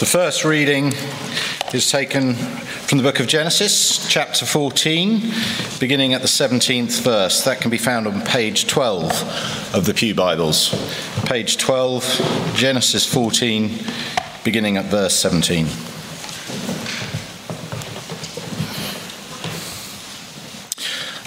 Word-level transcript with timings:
The 0.00 0.06
first 0.06 0.44
reading 0.44 0.92
is 1.72 1.88
taken 1.88 2.34
from 2.34 2.98
the 2.98 3.04
book 3.04 3.20
of 3.20 3.28
Genesis, 3.28 4.08
chapter 4.08 4.44
14, 4.44 5.32
beginning 5.78 6.14
at 6.14 6.20
the 6.20 6.26
17th 6.26 7.00
verse. 7.00 7.44
That 7.44 7.60
can 7.60 7.70
be 7.70 7.78
found 7.78 8.08
on 8.08 8.20
page 8.22 8.66
12 8.66 9.72
of 9.72 9.86
the 9.86 9.94
Pew 9.94 10.12
Bibles. 10.12 10.74
Page 11.26 11.58
12, 11.58 12.54
Genesis 12.56 13.06
14, 13.06 13.78
beginning 14.42 14.78
at 14.78 14.86
verse 14.86 15.14
17. 15.14 15.66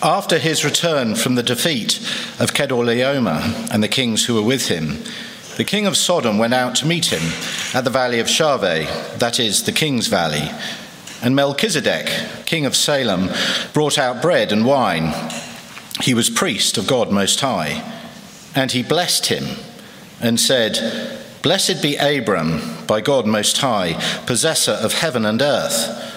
After 0.03 0.37
his 0.37 0.65
return 0.65 1.15
from 1.15 1.35
the 1.35 1.43
defeat 1.43 1.99
of 2.37 2.53
Chedorlaomer 2.53 3.73
and 3.73 3.81
the 3.81 3.87
kings 3.87 4.25
who 4.25 4.35
were 4.35 4.43
with 4.43 4.67
him, 4.67 5.03
the 5.57 5.65
king 5.65 5.87
of 5.87 5.97
Sodom 5.97 6.37
went 6.37 6.53
out 6.53 6.75
to 6.75 6.85
meet 6.85 7.11
him 7.11 7.33
at 7.73 7.83
the 7.83 7.89
valley 7.89 8.19
of 8.19 8.27
Shaveh, 8.27 9.17
that 9.17 9.39
is, 9.39 9.63
the 9.63 9.71
king's 9.71 10.05
valley. 10.05 10.49
And 11.23 11.35
Melchizedek, 11.35 12.45
king 12.45 12.67
of 12.67 12.75
Salem, 12.75 13.29
brought 13.73 13.97
out 13.97 14.21
bread 14.21 14.51
and 14.51 14.65
wine. 14.65 15.13
He 16.01 16.13
was 16.13 16.29
priest 16.29 16.77
of 16.77 16.85
God 16.85 17.11
Most 17.11 17.39
High. 17.39 17.83
And 18.55 18.71
he 18.71 18.83
blessed 18.83 19.25
him 19.25 19.57
and 20.21 20.39
said, 20.39 21.23
Blessed 21.41 21.81
be 21.81 21.95
Abram 21.95 22.85
by 22.85 23.01
God 23.01 23.25
Most 23.25 23.57
High, 23.57 23.93
possessor 24.27 24.73
of 24.73 24.93
heaven 24.93 25.25
and 25.25 25.41
earth. 25.41 26.13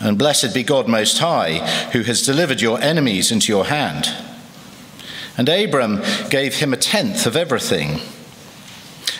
And 0.00 0.18
blessed 0.18 0.54
be 0.54 0.62
God 0.62 0.86
Most 0.86 1.18
High, 1.18 1.58
who 1.90 2.02
has 2.02 2.22
delivered 2.22 2.60
your 2.60 2.80
enemies 2.80 3.32
into 3.32 3.52
your 3.52 3.64
hand. 3.64 4.08
And 5.36 5.48
Abram 5.48 6.00
gave 6.30 6.56
him 6.56 6.72
a 6.72 6.76
tenth 6.76 7.26
of 7.26 7.34
everything. 7.34 8.00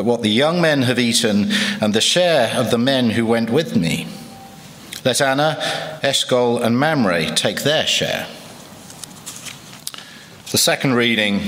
but 0.00 0.06
what 0.06 0.22
the 0.22 0.30
young 0.30 0.62
men 0.62 0.80
have 0.80 0.98
eaten, 0.98 1.52
and 1.78 1.92
the 1.92 2.00
share 2.00 2.58
of 2.58 2.70
the 2.70 2.78
men 2.78 3.10
who 3.10 3.26
went 3.26 3.50
with 3.50 3.76
me. 3.76 4.06
Let 5.04 5.20
Aner, 5.20 5.58
Eshcol, 6.02 6.62
and 6.62 6.78
Mamre 6.78 7.34
take 7.34 7.64
their 7.64 7.86
share. 7.86 8.26
The 10.52 10.56
second 10.56 10.94
reading 10.94 11.40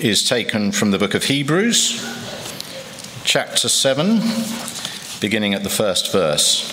is 0.00 0.28
taken 0.28 0.72
from 0.72 0.90
the 0.90 0.98
book 0.98 1.14
of 1.14 1.22
Hebrews, 1.22 2.04
chapter 3.22 3.68
7, 3.68 4.20
beginning 5.20 5.54
at 5.54 5.62
the 5.62 5.70
first 5.70 6.10
verse. 6.10 6.66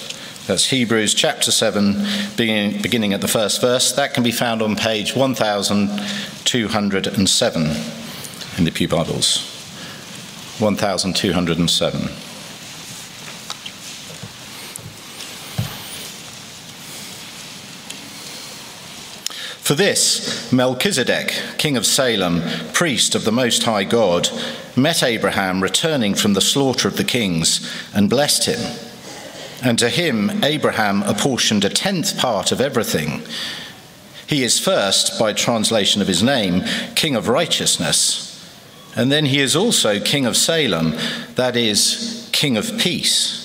That's 0.47 0.71
Hebrews 0.71 1.13
chapter 1.13 1.51
7, 1.51 2.03
beginning, 2.35 2.81
beginning 2.81 3.13
at 3.13 3.21
the 3.21 3.27
first 3.27 3.61
verse. 3.61 3.91
That 3.91 4.15
can 4.15 4.23
be 4.23 4.31
found 4.31 4.63
on 4.63 4.75
page 4.75 5.15
1207 5.15 7.69
in 8.57 8.65
the 8.65 8.71
Pew 8.71 8.87
Bibles. 8.87 9.56
1207. 10.59 12.09
For 19.67 19.75
this, 19.75 20.51
Melchizedek, 20.53 21.33
king 21.57 21.75
of 21.75 21.85
Salem, 21.85 22.41
priest 22.71 23.15
of 23.15 23.25
the 23.25 23.33
Most 23.33 23.63
High 23.63 23.83
God, 23.83 24.29
met 24.77 25.03
Abraham 25.03 25.61
returning 25.61 26.15
from 26.15 26.33
the 26.33 26.41
slaughter 26.41 26.87
of 26.87 26.95
the 26.95 27.03
kings 27.03 27.69
and 27.93 28.09
blessed 28.09 28.45
him. 28.45 28.79
And 29.61 29.77
to 29.79 29.89
him, 29.89 30.43
Abraham 30.43 31.03
apportioned 31.03 31.65
a 31.65 31.69
tenth 31.69 32.17
part 32.17 32.53
of 32.53 32.61
everything. 32.61 33.23
He 34.25 34.43
is 34.43 34.57
first, 34.57 35.19
by 35.19 35.33
translation 35.33 36.01
of 36.01 36.07
his 36.07 36.23
name, 36.23 36.63
king 36.95 37.15
of 37.15 37.27
righteousness 37.27 38.26
and 38.97 39.11
then 39.11 39.25
he 39.25 39.39
is 39.39 39.55
also 39.55 39.99
king 39.99 40.25
of 40.25 40.35
Salem, 40.35 40.95
that 41.35 41.55
is, 41.55 42.29
king 42.33 42.57
of 42.57 42.77
peace. 42.79 43.43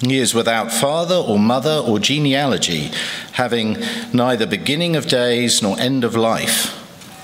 He 0.00 0.18
is 0.18 0.32
without 0.32 0.70
father 0.70 1.16
or 1.16 1.40
mother 1.40 1.82
or 1.84 1.98
genealogy, 1.98 2.90
having 3.32 3.78
neither 4.12 4.46
beginning 4.46 4.94
of 4.94 5.08
days 5.08 5.60
nor 5.60 5.78
end 5.80 6.04
of 6.04 6.14
life, 6.14 6.72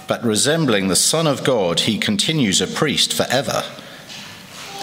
but 0.08 0.24
resembling 0.24 0.88
the 0.88 0.96
Son 0.96 1.28
of 1.28 1.44
God, 1.44 1.80
he 1.80 1.98
continues 1.98 2.60
a 2.60 2.66
priest 2.66 3.12
forever. 3.12 3.62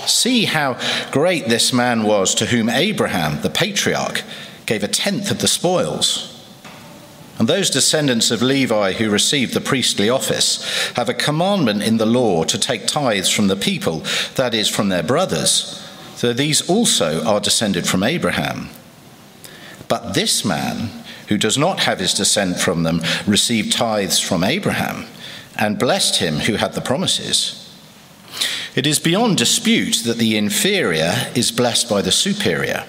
See 0.08 0.46
how 0.46 0.80
great 1.12 1.48
this 1.48 1.74
man 1.74 2.03
was 2.03 2.34
to 2.36 2.46
whom 2.46 2.69
Abraham, 2.69 3.42
the 3.42 3.50
patriarch, 3.50 4.24
gave 4.66 4.84
a 4.84 4.88
tenth 4.88 5.30
of 5.30 5.40
the 5.40 5.48
spoils. 5.50 6.31
And 7.41 7.50
those 7.50 7.72
descendants 7.72 8.29
of 8.29 8.44
Levi 8.44 8.91
who 8.91 9.09
received 9.09 9.56
the 9.56 9.62
priestly 9.62 10.12
office 10.12 10.63
have 10.91 11.09
a 11.09 11.13
commandment 11.16 11.81
in 11.81 11.97
the 11.97 12.06
law 12.06 12.44
to 12.44 12.56
take 12.59 12.85
tithes 12.85 13.31
from 13.31 13.47
the 13.47 13.56
people, 13.56 14.03
that 14.35 14.53
is, 14.53 14.69
from 14.69 14.90
their 14.90 15.02
brothers, 15.02 15.84
though 16.19 16.34
these 16.34 16.69
also 16.69 17.25
are 17.25 17.40
descended 17.40 17.88
from 17.88 18.03
Abraham. 18.03 18.69
But 19.88 20.13
this 20.13 20.46
man, 20.46 20.91
who 21.30 21.38
does 21.40 21.57
not 21.57 21.80
have 21.80 21.97
his 21.97 22.13
descent 22.13 22.59
from 22.59 22.84
them, 22.84 23.01
received 23.25 23.72
tithes 23.72 24.19
from 24.19 24.44
Abraham 24.44 25.07
and 25.57 25.80
blessed 25.80 26.18
him 26.18 26.41
who 26.41 26.57
had 26.57 26.74
the 26.74 26.80
promises. 26.80 27.75
It 28.75 28.85
is 28.85 29.00
beyond 29.00 29.40
dispute 29.40 30.03
that 30.06 30.19
the 30.19 30.38
inferior 30.38 31.31
is 31.34 31.51
blessed 31.51 31.90
by 31.90 32.03
the 32.03 32.12
superior. 32.12 32.85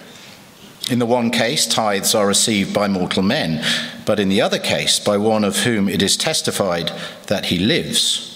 In 0.91 0.99
the 0.99 1.07
one 1.07 1.31
case, 1.31 1.67
tithes 1.67 2.15
are 2.15 2.27
received 2.27 2.75
by 2.75 2.87
mortal 2.87 3.23
men, 3.23 3.65
but 4.05 4.21
in 4.21 4.29
the 4.29 4.41
other 4.41 4.59
case, 4.59 4.99
by 4.99 5.17
one 5.17 5.45
of 5.45 5.65
whom 5.65 5.89
it 5.89 6.03
is 6.03 6.17
testified 6.17 6.93
that 7.27 7.47
he 7.47 7.59
lives. 7.59 8.29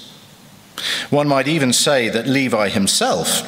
One 1.11 1.29
might 1.29 1.49
even 1.49 1.73
say 1.73 2.09
that 2.09 2.27
Levi 2.27 2.69
himself, 2.69 3.43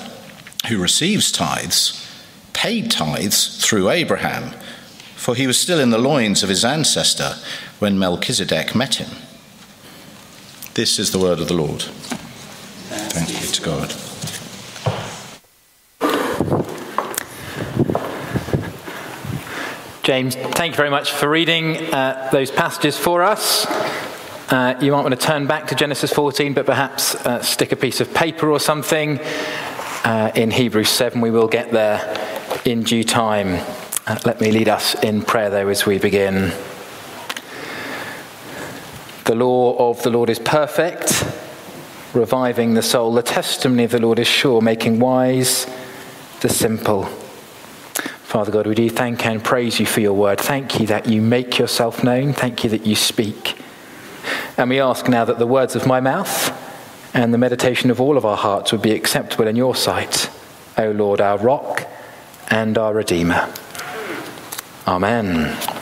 who 0.68 0.80
receives 0.80 1.30
tithes, 1.30 2.04
paid 2.52 2.90
tithes 2.90 3.64
through 3.64 3.90
Abraham, 3.90 4.54
for 5.16 5.34
he 5.34 5.46
was 5.46 5.58
still 5.58 5.78
in 5.78 5.90
the 5.90 5.98
loins 5.98 6.42
of 6.42 6.48
his 6.48 6.64
ancestor 6.64 7.34
when 7.78 7.98
Melchizedek 7.98 8.74
met 8.74 8.96
him. 8.96 9.10
This 10.74 10.98
is 10.98 11.10
the 11.10 11.18
word 11.18 11.40
of 11.40 11.48
the 11.48 11.54
Lord. 11.54 11.82
Thank 11.82 13.40
you 13.40 13.46
to 13.46 13.62
God. 13.62 14.07
James, 20.08 20.34
thank 20.36 20.72
you 20.72 20.76
very 20.78 20.88
much 20.88 21.12
for 21.12 21.28
reading 21.28 21.76
uh, 21.92 22.30
those 22.32 22.50
passages 22.50 22.96
for 22.96 23.22
us. 23.22 23.66
Uh, 24.50 24.74
you 24.80 24.90
might 24.90 25.02
want 25.02 25.12
to 25.12 25.20
turn 25.20 25.46
back 25.46 25.66
to 25.66 25.74
Genesis 25.74 26.10
14, 26.10 26.54
but 26.54 26.64
perhaps 26.64 27.14
uh, 27.26 27.42
stick 27.42 27.72
a 27.72 27.76
piece 27.76 28.00
of 28.00 28.14
paper 28.14 28.50
or 28.50 28.58
something 28.58 29.20
uh, 30.04 30.32
in 30.34 30.50
Hebrews 30.50 30.88
7. 30.88 31.20
We 31.20 31.30
will 31.30 31.46
get 31.46 31.72
there 31.72 32.00
in 32.64 32.84
due 32.84 33.04
time. 33.04 33.62
Uh, 34.06 34.18
let 34.24 34.40
me 34.40 34.50
lead 34.50 34.70
us 34.70 34.94
in 35.02 35.20
prayer, 35.20 35.50
though, 35.50 35.68
as 35.68 35.84
we 35.84 35.98
begin. 35.98 36.54
The 39.26 39.34
law 39.34 39.90
of 39.90 40.02
the 40.04 40.08
Lord 40.08 40.30
is 40.30 40.38
perfect, 40.38 41.22
reviving 42.14 42.72
the 42.72 42.82
soul. 42.82 43.12
The 43.12 43.22
testimony 43.22 43.84
of 43.84 43.90
the 43.90 44.00
Lord 44.00 44.18
is 44.18 44.26
sure, 44.26 44.62
making 44.62 45.00
wise 45.00 45.66
the 46.40 46.48
simple. 46.48 47.10
Father 48.28 48.52
God, 48.52 48.66
we 48.66 48.74
do 48.74 48.90
thank 48.90 49.24
and 49.24 49.42
praise 49.42 49.80
you 49.80 49.86
for 49.86 50.00
your 50.00 50.12
word. 50.12 50.38
Thank 50.38 50.78
you 50.78 50.86
that 50.88 51.08
you 51.08 51.22
make 51.22 51.58
yourself 51.58 52.04
known. 52.04 52.34
Thank 52.34 52.62
you 52.62 52.68
that 52.68 52.84
you 52.84 52.94
speak. 52.94 53.56
And 54.58 54.68
we 54.68 54.80
ask 54.80 55.08
now 55.08 55.24
that 55.24 55.38
the 55.38 55.46
words 55.46 55.74
of 55.74 55.86
my 55.86 56.00
mouth 56.00 56.52
and 57.14 57.32
the 57.32 57.38
meditation 57.38 57.90
of 57.90 58.02
all 58.02 58.18
of 58.18 58.26
our 58.26 58.36
hearts 58.36 58.70
would 58.70 58.82
be 58.82 58.92
acceptable 58.92 59.46
in 59.46 59.56
your 59.56 59.74
sight, 59.74 60.28
O 60.76 60.90
Lord, 60.90 61.22
our 61.22 61.38
rock 61.38 61.88
and 62.48 62.76
our 62.76 62.92
Redeemer. 62.92 63.50
Amen. 64.86 65.77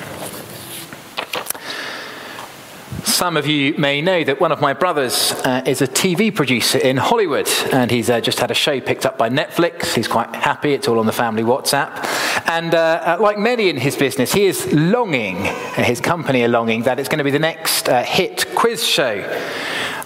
Some 3.16 3.38
of 3.38 3.46
you 3.46 3.74
may 3.78 4.02
know 4.02 4.24
that 4.24 4.40
one 4.40 4.52
of 4.52 4.60
my 4.60 4.74
brothers 4.74 5.32
uh, 5.32 5.62
is 5.64 5.80
a 5.80 5.86
TV 5.86 6.34
producer 6.34 6.76
in 6.76 6.98
Hollywood, 6.98 7.48
and 7.72 7.90
he's 7.90 8.10
uh, 8.10 8.20
just 8.20 8.38
had 8.38 8.50
a 8.50 8.54
show 8.54 8.78
picked 8.78 9.06
up 9.06 9.16
by 9.16 9.30
Netflix. 9.30 9.94
He's 9.94 10.06
quite 10.06 10.36
happy, 10.36 10.74
it's 10.74 10.86
all 10.86 10.98
on 10.98 11.06
the 11.06 11.14
family 11.14 11.42
WhatsApp. 11.42 11.96
And 12.46 12.74
uh, 12.74 13.16
uh 13.16 13.18
like 13.18 13.38
many 13.38 13.70
in 13.70 13.78
his 13.78 13.96
business, 13.96 14.34
he 14.34 14.44
is 14.44 14.70
longing, 14.70 15.46
his 15.76 15.98
company 15.98 16.42
are 16.42 16.48
longing, 16.48 16.82
that 16.82 17.00
it's 17.00 17.08
going 17.08 17.16
to 17.16 17.24
be 17.24 17.30
the 17.30 17.38
next 17.38 17.88
uh, 17.88 18.02
hit 18.02 18.54
quiz 18.54 18.86
show. 18.86 19.24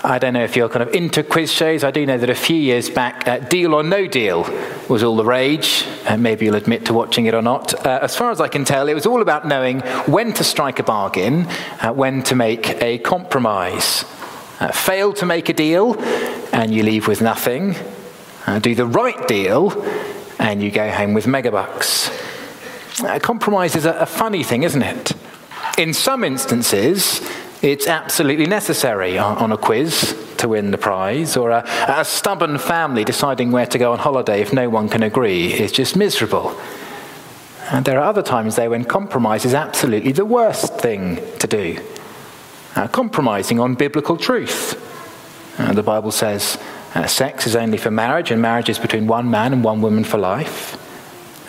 I 0.03 0.19
don't 0.19 0.33
know 0.33 0.45
if 0.45 0.57
you're 0.57 0.71
kind 0.71 0.83
of 0.83 0.95
into 0.95 1.23
quiz 1.23 1.53
shows. 1.53 1.85
I 1.85 1.91
do 1.91 2.07
know 2.07 2.17
that 2.17 2.31
a 2.31 2.35
few 2.35 2.57
years 2.57 2.89
back, 2.89 3.29
uh, 3.29 3.39
Deal 3.39 3.75
or 3.75 3.83
No 3.83 4.07
Deal 4.07 4.45
was 4.89 5.03
all 5.03 5.15
the 5.15 5.27
rage. 5.27 5.85
Uh, 6.07 6.17
maybe 6.17 6.47
you'll 6.47 6.55
admit 6.55 6.87
to 6.87 6.95
watching 6.95 7.27
it 7.27 7.35
or 7.35 7.43
not. 7.43 7.75
Uh, 7.87 7.99
as 8.01 8.17
far 8.17 8.31
as 8.31 8.41
I 8.41 8.49
can 8.49 8.65
tell, 8.65 8.89
it 8.89 8.95
was 8.95 9.05
all 9.05 9.21
about 9.21 9.47
knowing 9.47 9.81
when 10.07 10.33
to 10.33 10.45
strike 10.45 10.79
a 10.79 10.83
bargain, 10.83 11.47
uh, 11.83 11.93
when 11.93 12.23
to 12.25 12.35
make 12.35 12.81
a 12.83 12.97
compromise. 12.99 14.07
Uh, 14.59 14.73
fail 14.73 15.13
to 15.13 15.27
make 15.27 15.51
a 15.51 15.53
deal, 15.53 16.03
and 16.55 16.73
you 16.73 16.83
leave 16.83 17.07
with 17.07 17.21
nothing. 17.21 17.77
Uh, 18.47 18.59
do 18.59 18.75
the 18.75 18.87
right 18.87 19.29
deal, 19.29 19.85
and 20.39 20.63
you 20.63 20.71
go 20.71 20.91
home 20.91 21.13
with 21.13 21.27
megabucks. 21.27 22.09
A 23.05 23.21
compromise 23.21 23.77
is 23.77 23.85
a, 23.85 23.93
a 23.93 24.07
funny 24.07 24.45
thing, 24.45 24.63
isn't 24.63 24.83
it? 24.83 25.13
In 25.77 25.93
some 25.93 26.25
instances, 26.25 27.21
it's 27.63 27.87
absolutely 27.87 28.47
necessary 28.47 29.19
on 29.19 29.53
a 29.53 29.57
quiz 29.57 30.17
to 30.39 30.49
win 30.49 30.71
the 30.71 30.79
prize, 30.79 31.37
or 31.37 31.51
a, 31.51 31.65
a, 31.87 32.05
stubborn 32.05 32.57
family 32.57 33.05
deciding 33.05 33.51
where 33.53 33.67
to 33.67 33.79
go 33.79 33.93
on 33.93 33.99
holiday 33.99 34.41
if 34.41 34.53
no 34.53 34.71
one 34.71 34.89
can 34.89 35.03
agree 35.03 35.53
is 35.53 35.71
just 35.71 35.97
miserable. 35.97 36.59
And 37.71 37.85
there 37.85 37.99
are 38.01 38.09
other 38.09 38.23
times, 38.23 38.57
though, 38.57 38.71
when 38.71 38.85
compromise 38.85 39.45
is 39.45 39.53
absolutely 39.53 40.13
the 40.13 40.25
worst 40.25 40.79
thing 40.79 41.17
to 41.39 41.47
do. 41.47 41.79
Uh, 42.75 42.89
compromising 42.89 43.61
on 43.61 43.75
biblical 43.75 44.17
truth. 44.17 44.87
Uh, 45.59 45.75
the 45.75 45.83
Bible 45.83 46.11
says 46.11 46.59
uh, 46.95 47.07
sex 47.07 47.47
is 47.47 47.55
only 47.55 47.77
for 47.77 47.91
marriage, 47.91 48.31
and 48.31 48.41
marriage 48.41 48.71
is 48.71 48.79
between 48.79 49.07
one 49.07 49.31
man 49.31 49.53
and 49.53 49.63
one 49.63 49.83
woman 49.83 50.05
for 50.05 50.17
life. 50.17 50.80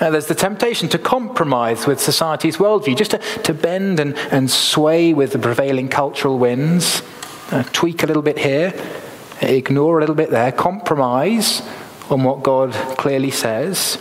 Uh, 0.01 0.09
there's 0.09 0.25
the 0.25 0.33
temptation 0.33 0.89
to 0.89 0.97
compromise 0.97 1.85
with 1.85 1.99
society's 1.99 2.57
worldview, 2.57 2.97
just 2.97 3.11
to, 3.11 3.19
to 3.43 3.53
bend 3.53 3.99
and, 3.99 4.17
and 4.31 4.49
sway 4.49 5.13
with 5.13 5.31
the 5.31 5.37
prevailing 5.37 5.87
cultural 5.87 6.39
winds, 6.39 7.03
uh, 7.51 7.61
tweak 7.71 8.01
a 8.01 8.07
little 8.07 8.23
bit 8.23 8.39
here, 8.39 8.73
ignore 9.41 9.99
a 9.99 9.99
little 9.99 10.15
bit 10.15 10.31
there, 10.31 10.51
compromise 10.51 11.61
on 12.09 12.23
what 12.23 12.41
God 12.41 12.73
clearly 12.97 13.29
says. 13.29 13.99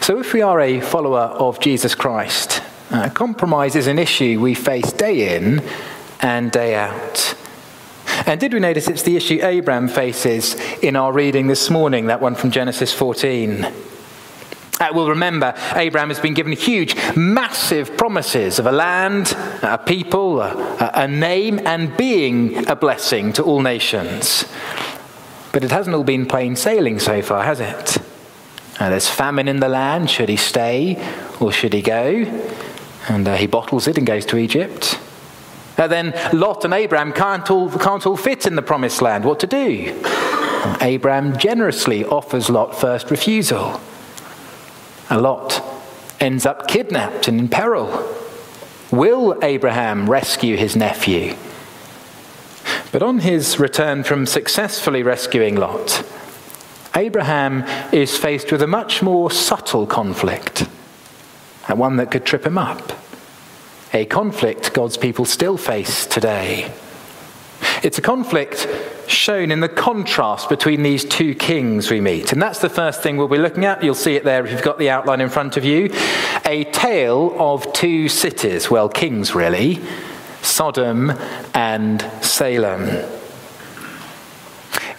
So, 0.00 0.18
if 0.18 0.32
we 0.32 0.42
are 0.42 0.60
a 0.60 0.80
follower 0.80 1.20
of 1.20 1.60
Jesus 1.60 1.94
Christ, 1.94 2.64
uh, 2.90 3.10
compromise 3.10 3.76
is 3.76 3.86
an 3.86 4.00
issue 4.00 4.40
we 4.40 4.54
face 4.54 4.92
day 4.92 5.36
in 5.36 5.62
and 6.20 6.50
day 6.50 6.74
out. 6.74 7.36
And 8.26 8.40
did 8.40 8.52
we 8.52 8.58
notice 8.58 8.88
it's 8.88 9.02
the 9.02 9.16
issue 9.16 9.38
Abraham 9.40 9.86
faces 9.86 10.56
in 10.80 10.96
our 10.96 11.12
reading 11.12 11.46
this 11.46 11.70
morning, 11.70 12.06
that 12.06 12.20
one 12.20 12.34
from 12.34 12.50
Genesis 12.50 12.92
14? 12.92 13.72
Uh, 14.82 14.90
we'll 14.92 15.08
remember 15.08 15.54
Abraham 15.76 16.08
has 16.08 16.18
been 16.18 16.34
given 16.34 16.52
huge, 16.52 16.96
massive 17.14 17.96
promises 17.96 18.58
of 18.58 18.66
a 18.66 18.72
land, 18.72 19.30
a 19.62 19.78
people, 19.78 20.40
a, 20.40 20.90
a 20.94 21.06
name, 21.06 21.60
and 21.64 21.96
being 21.96 22.66
a 22.66 22.74
blessing 22.74 23.32
to 23.32 23.44
all 23.44 23.60
nations. 23.60 24.44
But 25.52 25.62
it 25.62 25.70
hasn't 25.70 25.94
all 25.94 26.02
been 26.02 26.26
plain 26.26 26.56
sailing 26.56 26.98
so 26.98 27.22
far, 27.22 27.44
has 27.44 27.60
it? 27.60 27.98
Uh, 28.80 28.90
there's 28.90 29.08
famine 29.08 29.46
in 29.46 29.60
the 29.60 29.68
land. 29.68 30.10
Should 30.10 30.28
he 30.28 30.36
stay 30.36 31.00
or 31.38 31.52
should 31.52 31.74
he 31.74 31.82
go? 31.82 32.24
And 33.08 33.28
uh, 33.28 33.36
he 33.36 33.46
bottles 33.46 33.86
it 33.86 33.98
and 33.98 34.04
goes 34.04 34.26
to 34.26 34.36
Egypt. 34.36 34.98
Uh, 35.78 35.86
then 35.86 36.12
Lot 36.32 36.64
and 36.64 36.74
Abraham 36.74 37.12
can't 37.12 37.48
all, 37.52 37.70
can't 37.70 38.04
all 38.04 38.16
fit 38.16 38.48
in 38.48 38.56
the 38.56 38.62
promised 38.62 39.00
land. 39.00 39.24
What 39.24 39.38
to 39.40 39.46
do? 39.46 39.96
Abraham 40.80 41.38
generously 41.38 42.04
offers 42.04 42.50
Lot 42.50 42.74
first 42.74 43.12
refusal. 43.12 43.80
Lot 45.20 45.62
ends 46.20 46.46
up 46.46 46.68
kidnapped 46.68 47.28
and 47.28 47.38
in 47.40 47.48
peril. 47.48 48.08
Will 48.90 49.38
Abraham 49.42 50.08
rescue 50.08 50.56
his 50.56 50.76
nephew? 50.76 51.34
But 52.92 53.02
on 53.02 53.20
his 53.20 53.58
return 53.58 54.04
from 54.04 54.26
successfully 54.26 55.02
rescuing 55.02 55.56
Lot, 55.56 56.04
Abraham 56.94 57.64
is 57.90 58.18
faced 58.18 58.52
with 58.52 58.60
a 58.60 58.66
much 58.66 59.02
more 59.02 59.30
subtle 59.30 59.86
conflict, 59.86 60.68
and 61.68 61.78
one 61.78 61.96
that 61.96 62.10
could 62.10 62.26
trip 62.26 62.44
him 62.46 62.58
up. 62.58 62.92
A 63.94 64.04
conflict 64.04 64.74
God's 64.74 64.98
people 64.98 65.24
still 65.24 65.56
face 65.56 66.06
today. 66.06 66.70
It's 67.82 67.98
a 67.98 68.02
conflict 68.02 68.68
shown 69.08 69.50
in 69.50 69.58
the 69.58 69.68
contrast 69.68 70.48
between 70.48 70.84
these 70.84 71.04
two 71.04 71.34
kings 71.34 71.90
we 71.90 72.00
meet. 72.00 72.32
And 72.32 72.40
that's 72.40 72.60
the 72.60 72.68
first 72.68 73.02
thing 73.02 73.16
we'll 73.16 73.26
be 73.26 73.38
looking 73.38 73.64
at. 73.64 73.82
You'll 73.82 73.96
see 73.96 74.14
it 74.14 74.22
there 74.22 74.44
if 74.44 74.52
you've 74.52 74.62
got 74.62 74.78
the 74.78 74.88
outline 74.88 75.20
in 75.20 75.28
front 75.28 75.56
of 75.56 75.64
you. 75.64 75.92
A 76.46 76.62
tale 76.70 77.34
of 77.40 77.72
two 77.72 78.08
cities, 78.08 78.70
well, 78.70 78.88
kings 78.88 79.34
really 79.34 79.80
Sodom 80.42 81.12
and 81.54 82.02
Salem. 82.20 82.88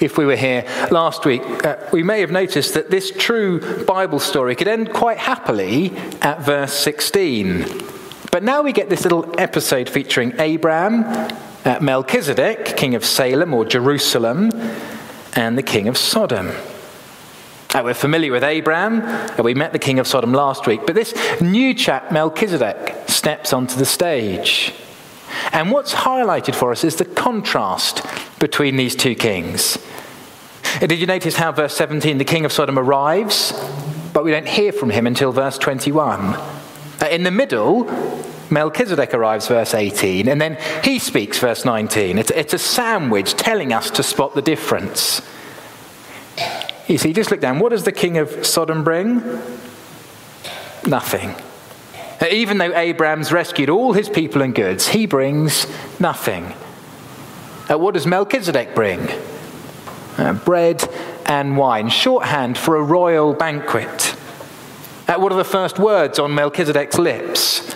If 0.01 0.17
we 0.17 0.25
were 0.25 0.35
here 0.35 0.65
last 0.91 1.25
week, 1.25 1.41
uh, 1.65 1.77
we 1.93 2.03
may 2.03 2.19
have 2.19 2.31
noticed 2.31 2.73
that 2.73 2.89
this 2.89 3.11
true 3.11 3.85
Bible 3.85 4.19
story 4.19 4.55
could 4.55 4.67
end 4.67 4.91
quite 4.91 5.19
happily 5.19 5.95
at 6.21 6.41
verse 6.41 6.73
16. 6.73 8.02
But 8.33 8.41
now 8.41 8.63
we 8.63 8.73
get 8.73 8.89
this 8.89 9.03
little 9.03 9.31
episode 9.39 9.87
featuring 9.87 10.33
Abraham 10.39 11.03
uh, 11.65 11.77
Melchizedek, 11.79 12.75
king 12.75 12.95
of 12.95 13.05
Salem 13.05 13.53
or 13.53 13.63
Jerusalem, 13.63 14.49
and 15.35 15.55
the 15.55 15.61
king 15.61 15.87
of 15.87 15.99
Sodom. 15.99 16.49
Uh, 17.75 17.81
we're 17.83 17.93
familiar 17.93 18.31
with 18.31 18.43
Abraham, 18.43 19.03
uh, 19.03 19.43
we 19.43 19.53
met 19.53 19.71
the 19.71 19.77
king 19.77 19.99
of 19.99 20.07
Sodom 20.07 20.33
last 20.33 20.65
week, 20.65 20.81
but 20.87 20.95
this 20.95 21.13
new 21.41 21.75
chap, 21.75 22.11
Melchizedek, 22.11 23.07
steps 23.07 23.53
onto 23.53 23.75
the 23.75 23.85
stage. 23.85 24.73
And 25.51 25.69
what's 25.69 25.93
highlighted 25.93 26.55
for 26.55 26.71
us 26.71 26.83
is 26.83 26.95
the 26.95 27.05
contrast 27.05 28.03
between 28.39 28.77
these 28.77 28.95
two 28.95 29.13
kings. 29.13 29.77
Uh, 30.81 30.87
did 30.87 30.97
you 30.97 31.05
notice 31.05 31.35
how 31.35 31.51
verse 31.51 31.75
17, 31.75 32.17
the 32.17 32.25
king 32.25 32.45
of 32.45 32.51
Sodom 32.51 32.79
arrives, 32.79 33.53
but 34.11 34.23
we 34.23 34.31
don't 34.31 34.47
hear 34.47 34.71
from 34.71 34.89
him 34.89 35.05
until 35.05 35.31
verse 35.31 35.59
21? 35.59 36.62
Uh, 37.03 37.07
in 37.07 37.23
the 37.23 37.31
middle, 37.31 37.83
Melchizedek 38.49 39.13
arrives, 39.13 39.49
verse 39.49 39.73
18, 39.73 40.29
and 40.29 40.39
then 40.39 40.57
he 40.85 40.99
speaks, 40.99 41.37
verse 41.37 41.65
19. 41.65 42.17
It's, 42.17 42.31
it's 42.31 42.53
a 42.53 42.57
sandwich 42.57 43.33
telling 43.33 43.73
us 43.73 43.91
to 43.91 44.03
spot 44.03 44.35
the 44.35 44.41
difference. 44.41 45.21
You 46.87 46.97
see, 46.97 47.11
just 47.11 47.29
look 47.29 47.41
down. 47.41 47.59
What 47.59 47.69
does 47.69 47.83
the 47.83 47.91
king 47.91 48.17
of 48.19 48.45
Sodom 48.45 48.85
bring? 48.85 49.21
Nothing. 50.87 51.35
Even 52.31 52.57
though 52.57 52.73
Abraham's 52.73 53.33
rescued 53.33 53.69
all 53.69 53.91
his 53.91 54.07
people 54.07 54.41
and 54.41 54.55
goods, 54.55 54.87
he 54.87 55.05
brings 55.05 55.67
nothing. 55.99 56.53
Uh, 57.69 57.77
what 57.77 57.95
does 57.95 58.07
Melchizedek 58.07 58.75
bring? 58.75 59.09
Uh, 60.17 60.39
bread 60.45 60.87
and 61.25 61.57
wine, 61.57 61.89
shorthand 61.89 62.57
for 62.57 62.77
a 62.77 62.83
royal 62.83 63.33
banquet. 63.33 64.15
Uh, 65.07 65.15
what 65.15 65.33
are 65.33 65.37
the 65.37 65.43
first 65.43 65.77
words 65.79 66.17
on 66.17 66.33
Melchizedek's 66.33 66.97
lips? 66.97 67.75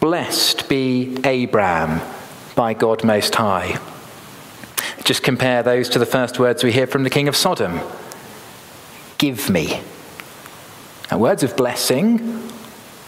Blessed 0.00 0.68
be 0.68 1.16
Abraham 1.24 2.00
by 2.56 2.74
God 2.74 3.04
Most 3.04 3.34
High. 3.36 3.78
Just 5.04 5.22
compare 5.22 5.62
those 5.62 5.88
to 5.90 5.98
the 6.00 6.06
first 6.06 6.38
words 6.38 6.64
we 6.64 6.72
hear 6.72 6.86
from 6.88 7.04
the 7.04 7.10
king 7.10 7.28
of 7.28 7.36
Sodom 7.36 7.80
Give 9.18 9.48
me. 9.48 9.80
Now, 11.10 11.18
words 11.18 11.44
of 11.44 11.56
blessing 11.56 12.50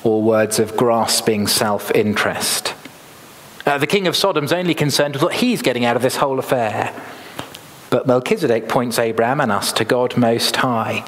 or 0.04 0.22
words 0.22 0.60
of 0.60 0.76
grasping 0.76 1.48
self 1.48 1.90
interest. 1.90 2.74
Uh, 3.66 3.78
the 3.78 3.86
king 3.88 4.06
of 4.06 4.14
Sodom's 4.14 4.52
only 4.52 4.74
concerned 4.74 5.14
with 5.14 5.22
what 5.24 5.34
he's 5.34 5.60
getting 5.60 5.84
out 5.84 5.96
of 5.96 6.02
this 6.02 6.16
whole 6.16 6.38
affair. 6.38 6.94
But 7.90 8.06
Melchizedek 8.06 8.68
points 8.68 8.98
Abraham 8.98 9.40
and 9.40 9.50
us 9.50 9.72
to 9.72 9.84
God 9.84 10.16
Most 10.16 10.54
High. 10.56 11.04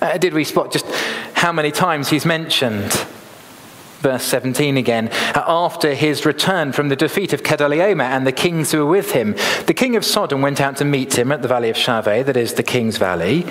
Uh, 0.00 0.18
did 0.18 0.34
we 0.34 0.44
spot 0.44 0.72
just 0.72 0.86
how 1.34 1.52
many 1.52 1.70
times 1.70 2.08
he's 2.08 2.24
mentioned 2.24 3.06
Verse 4.00 4.24
17 4.24 4.78
again. 4.78 5.10
After 5.34 5.92
his 5.92 6.24
return 6.24 6.72
from 6.72 6.88
the 6.88 6.96
defeat 6.96 7.34
of 7.34 7.42
Chedorlaomer 7.42 8.02
and 8.02 8.26
the 8.26 8.32
kings 8.32 8.72
who 8.72 8.78
were 8.78 8.90
with 8.90 9.12
him, 9.12 9.36
the 9.66 9.74
king 9.74 9.94
of 9.94 10.06
Sodom 10.06 10.40
went 10.40 10.58
out 10.58 10.78
to 10.78 10.86
meet 10.86 11.18
him 11.18 11.30
at 11.30 11.42
the 11.42 11.48
valley 11.48 11.68
of 11.68 11.76
Shaveh, 11.76 12.24
that 12.24 12.36
is 12.36 12.54
the 12.54 12.62
king's 12.62 12.96
valley. 12.96 13.46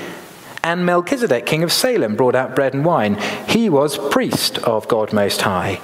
And 0.64 0.88
Melchizedek, 0.88 1.46
king 1.46 1.62
of 1.62 1.72
Salem, 1.72 2.16
brought 2.16 2.34
out 2.34 2.56
bread 2.56 2.74
and 2.74 2.84
wine. 2.84 3.16
He 3.48 3.70
was 3.70 4.00
priest 4.10 4.58
of 4.60 4.88
God 4.88 5.14
Most 5.14 5.42
High. 5.42 5.80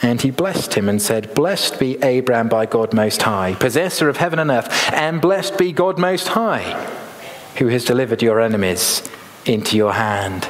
And 0.00 0.22
he 0.22 0.30
blessed 0.30 0.72
him 0.72 0.88
and 0.88 1.02
said, 1.02 1.34
Blessed 1.34 1.78
be 1.78 2.02
Abraham 2.02 2.48
by 2.48 2.64
God 2.64 2.94
Most 2.94 3.20
High, 3.20 3.54
possessor 3.54 4.08
of 4.08 4.16
heaven 4.16 4.38
and 4.38 4.50
earth, 4.50 4.90
and 4.94 5.20
blessed 5.20 5.58
be 5.58 5.72
God 5.72 5.98
Most 5.98 6.28
High, 6.28 6.72
who 7.58 7.68
has 7.68 7.84
delivered 7.84 8.22
your 8.22 8.40
enemies 8.40 9.06
into 9.48 9.76
your 9.76 9.94
hand. 9.94 10.48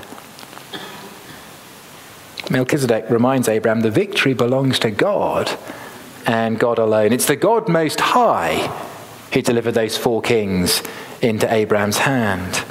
Melchizedek 2.50 3.10
reminds 3.10 3.48
Abraham 3.48 3.80
the 3.80 3.90
victory 3.90 4.34
belongs 4.34 4.78
to 4.80 4.90
God 4.90 5.50
and 6.26 6.58
God 6.58 6.78
alone. 6.78 7.12
It's 7.12 7.26
the 7.26 7.36
God 7.36 7.68
Most 7.68 8.00
High 8.00 8.56
who 9.32 9.42
delivered 9.42 9.72
those 9.72 9.96
four 9.96 10.22
kings 10.22 10.82
into 11.20 11.52
Abraham's 11.52 11.98
hand. 11.98 12.64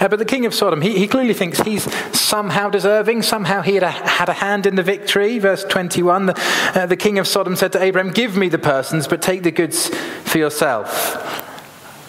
Uh, 0.00 0.08
but 0.08 0.18
the 0.18 0.24
king 0.24 0.46
of 0.46 0.54
Sodom, 0.54 0.80
he, 0.80 0.98
he 0.98 1.08
clearly 1.08 1.34
thinks 1.34 1.60
he's 1.60 1.92
somehow 2.16 2.70
deserving, 2.70 3.22
somehow 3.22 3.62
he 3.62 3.74
had 3.74 3.82
a, 3.82 3.90
had 3.90 4.28
a 4.28 4.32
hand 4.32 4.66
in 4.66 4.76
the 4.76 4.82
victory. 4.82 5.38
Verse 5.38 5.64
21 5.64 6.26
the, 6.26 6.40
uh, 6.74 6.86
the 6.86 6.96
king 6.96 7.18
of 7.18 7.26
Sodom 7.26 7.56
said 7.56 7.72
to 7.72 7.82
Abraham, 7.82 8.12
Give 8.12 8.36
me 8.36 8.48
the 8.48 8.58
persons, 8.58 9.06
but 9.06 9.20
take 9.20 9.42
the 9.42 9.50
goods 9.50 9.88
for 10.24 10.38
yourself. 10.38 11.51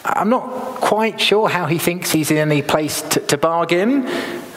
I'm 0.06 0.30
not 0.30 0.50
quite 0.82 1.20
sure 1.20 1.48
how 1.48 1.66
he 1.66 1.78
thinks 1.78 2.12
he's 2.12 2.30
in 2.30 2.38
any 2.38 2.62
place 2.62 3.02
to, 3.02 3.20
to 3.22 3.38
bargain. 3.38 4.08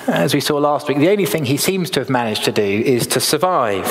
As 0.09 0.35
we 0.35 0.41
saw 0.41 0.57
last 0.59 0.89
week, 0.89 0.99
the 0.99 1.11
only 1.11 1.27
thing 1.27 1.45
he 1.45 1.57
seems 1.57 1.91
to 1.91 2.01
have 2.01 2.11
managed 2.11 2.45
to 2.45 2.53
do 2.53 2.63
is 2.63 3.07
to 3.09 3.21
survive. 3.21 3.87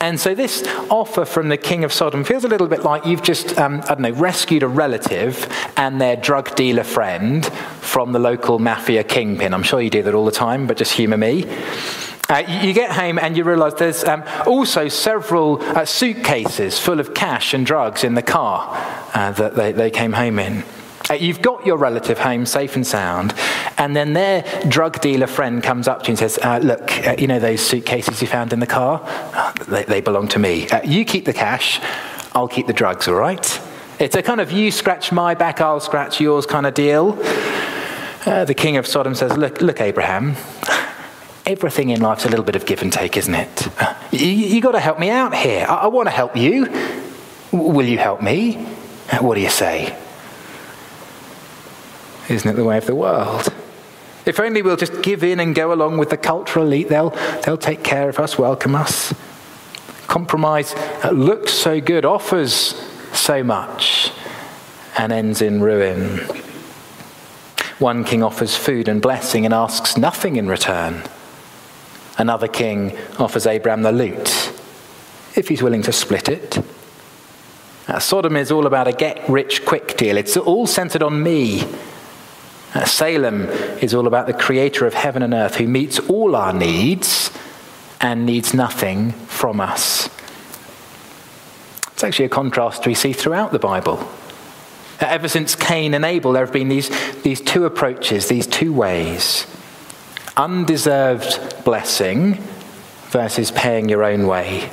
And 0.00 0.20
so 0.20 0.34
this 0.34 0.62
offer 0.90 1.24
from 1.24 1.48
the 1.48 1.56
king 1.56 1.82
of 1.82 1.92
Sodom 1.92 2.24
feels 2.24 2.44
a 2.44 2.48
little 2.48 2.66
bit 2.66 2.82
like 2.82 3.06
you've 3.06 3.22
just, 3.22 3.58
um, 3.58 3.80
I 3.84 3.94
don't 3.94 4.00
know, 4.00 4.10
rescued 4.10 4.62
a 4.62 4.68
relative 4.68 5.48
and 5.76 6.00
their 6.00 6.16
drug 6.16 6.54
dealer 6.56 6.84
friend 6.84 7.46
from 7.80 8.12
the 8.12 8.18
local 8.18 8.58
mafia 8.58 9.02
kingpin. 9.02 9.54
I'm 9.54 9.62
sure 9.62 9.80
you 9.80 9.88
do 9.88 10.02
that 10.02 10.14
all 10.14 10.26
the 10.26 10.32
time, 10.32 10.66
but 10.66 10.76
just 10.76 10.92
humour 10.92 11.16
me. 11.16 11.44
Uh, 12.28 12.42
you 12.48 12.72
get 12.72 12.90
home 12.90 13.18
and 13.18 13.36
you 13.36 13.44
realize 13.44 13.74
there's 13.74 14.02
um, 14.04 14.24
also 14.46 14.88
several 14.88 15.62
uh, 15.62 15.84
suitcases 15.84 16.78
full 16.78 16.98
of 16.98 17.12
cash 17.12 17.52
and 17.52 17.66
drugs 17.66 18.02
in 18.02 18.14
the 18.14 18.22
car 18.22 18.70
uh, 19.14 19.30
that 19.32 19.54
they, 19.54 19.72
they 19.72 19.90
came 19.90 20.12
home 20.12 20.38
in. 20.38 20.64
Uh, 21.10 21.14
you've 21.14 21.42
got 21.42 21.66
your 21.66 21.76
relative 21.76 22.18
home 22.18 22.46
safe 22.46 22.76
and 22.76 22.86
sound, 22.86 23.34
and 23.76 23.94
then 23.94 24.14
their 24.14 24.42
drug 24.68 24.98
dealer 25.02 25.26
friend 25.26 25.62
comes 25.62 25.86
up 25.86 26.02
to 26.02 26.06
you 26.06 26.12
and 26.12 26.18
says, 26.18 26.38
uh, 26.42 26.58
Look, 26.62 27.06
uh, 27.06 27.14
you 27.18 27.26
know 27.26 27.38
those 27.38 27.60
suitcases 27.60 28.22
you 28.22 28.26
found 28.26 28.54
in 28.54 28.60
the 28.60 28.66
car? 28.66 29.06
They, 29.68 29.84
they, 29.84 30.00
belong 30.00 30.28
to 30.28 30.38
me. 30.38 30.66
You 30.82 31.04
keep 31.04 31.26
the 31.26 31.34
cash, 31.34 31.78
I'll 32.32 32.48
keep 32.48 32.66
the 32.66 32.72
drugs, 32.72 33.06
all 33.06 33.16
right? 33.16 33.60
It's 33.98 34.16
a 34.16 34.22
kind 34.22 34.40
of 34.40 34.50
you 34.50 34.70
scratch 34.70 35.12
my 35.12 35.34
back, 35.34 35.60
I'll 35.60 35.78
scratch 35.78 36.22
yours 36.22 36.46
kind 36.46 36.64
of 36.64 36.72
deal. 36.72 37.12
The 38.24 38.54
king 38.56 38.78
of 38.78 38.86
Sodom 38.86 39.14
says, 39.14 39.36
Look, 39.36 39.60
look, 39.60 39.82
Abraham, 39.82 40.36
everything 41.46 41.90
in 41.90 42.00
life's 42.00 42.24
a 42.24 42.28
little 42.28 42.44
bit 42.44 42.56
of 42.56 42.66
give 42.66 42.82
and 42.82 42.92
take, 42.92 43.16
isn't 43.16 43.34
it? 43.34 43.68
You, 44.10 44.26
you 44.26 44.60
got 44.60 44.72
to 44.72 44.80
help 44.80 44.98
me 44.98 45.10
out 45.10 45.34
here. 45.34 45.66
I, 45.68 45.74
I 45.74 45.86
want 45.88 46.06
to 46.06 46.10
help 46.10 46.36
you. 46.36 46.66
W- 47.52 47.72
will 47.72 47.86
you 47.86 47.98
help 47.98 48.22
me? 48.22 48.54
What 49.20 49.34
do 49.34 49.40
you 49.40 49.50
say? 49.50 49.96
Isn't 52.28 52.50
it 52.50 52.54
the 52.54 52.64
way 52.64 52.78
of 52.78 52.86
the 52.86 52.94
world? 52.94 53.52
If 54.24 54.40
only 54.40 54.62
we'll 54.62 54.76
just 54.76 55.02
give 55.02 55.22
in 55.22 55.38
and 55.40 55.54
go 55.54 55.72
along 55.72 55.98
with 55.98 56.08
the 56.08 56.16
cultural 56.16 56.64
elite, 56.64 56.88
they'll, 56.88 57.10
they'll 57.44 57.58
take 57.58 57.84
care 57.84 58.08
of 58.08 58.18
us, 58.18 58.38
welcome 58.38 58.74
us. 58.74 59.12
Compromise 60.06 60.74
uh, 61.04 61.10
looks 61.10 61.52
so 61.52 61.80
good, 61.80 62.06
offers 62.06 62.74
so 63.12 63.42
much, 63.42 64.10
and 64.96 65.12
ends 65.12 65.42
in 65.42 65.60
ruin. 65.60 66.20
One 67.78 68.04
king 68.04 68.22
offers 68.22 68.56
food 68.56 68.88
and 68.88 69.02
blessing 69.02 69.44
and 69.44 69.52
asks 69.52 69.98
nothing 69.98 70.36
in 70.36 70.48
return. 70.48 71.02
Another 72.16 72.48
king 72.48 72.96
offers 73.18 73.46
Abraham 73.46 73.82
the 73.82 73.92
loot, 73.92 74.52
if 75.34 75.48
he's 75.48 75.62
willing 75.62 75.82
to 75.82 75.92
split 75.92 76.28
it. 76.28 76.58
Now, 77.88 77.98
Sodom 77.98 78.36
is 78.36 78.50
all 78.50 78.66
about 78.66 78.88
a 78.88 78.92
get 78.92 79.28
rich 79.28 79.64
quick 79.64 79.96
deal. 79.96 80.16
It's 80.16 80.36
all 80.36 80.66
centered 80.66 81.02
on 81.02 81.22
me. 81.22 81.64
Uh, 82.72 82.84
Salem 82.84 83.42
is 83.80 83.94
all 83.94 84.06
about 84.06 84.26
the 84.26 84.32
creator 84.32 84.86
of 84.86 84.94
heaven 84.94 85.22
and 85.22 85.34
earth 85.34 85.56
who 85.56 85.66
meets 85.66 85.98
all 86.00 86.34
our 86.34 86.52
needs 86.52 87.30
and 88.00 88.26
needs 88.26 88.54
nothing 88.54 89.12
from 89.12 89.60
us. 89.60 90.08
It's 91.92 92.02
actually 92.02 92.24
a 92.26 92.30
contrast 92.30 92.86
we 92.86 92.94
see 92.94 93.12
throughout 93.12 93.52
the 93.52 93.58
Bible. 93.58 93.98
Uh, 95.00 95.06
ever 95.06 95.28
since 95.28 95.54
Cain 95.54 95.94
and 95.94 96.04
Abel, 96.04 96.32
there 96.32 96.44
have 96.44 96.52
been 96.52 96.68
these, 96.68 96.90
these 97.22 97.40
two 97.40 97.64
approaches, 97.64 98.28
these 98.28 98.46
two 98.46 98.72
ways 98.72 99.46
undeserved 100.36 101.53
blessing 101.64 102.34
versus 103.08 103.50
paying 103.50 103.88
your 103.88 104.04
own 104.04 104.26
way. 104.26 104.70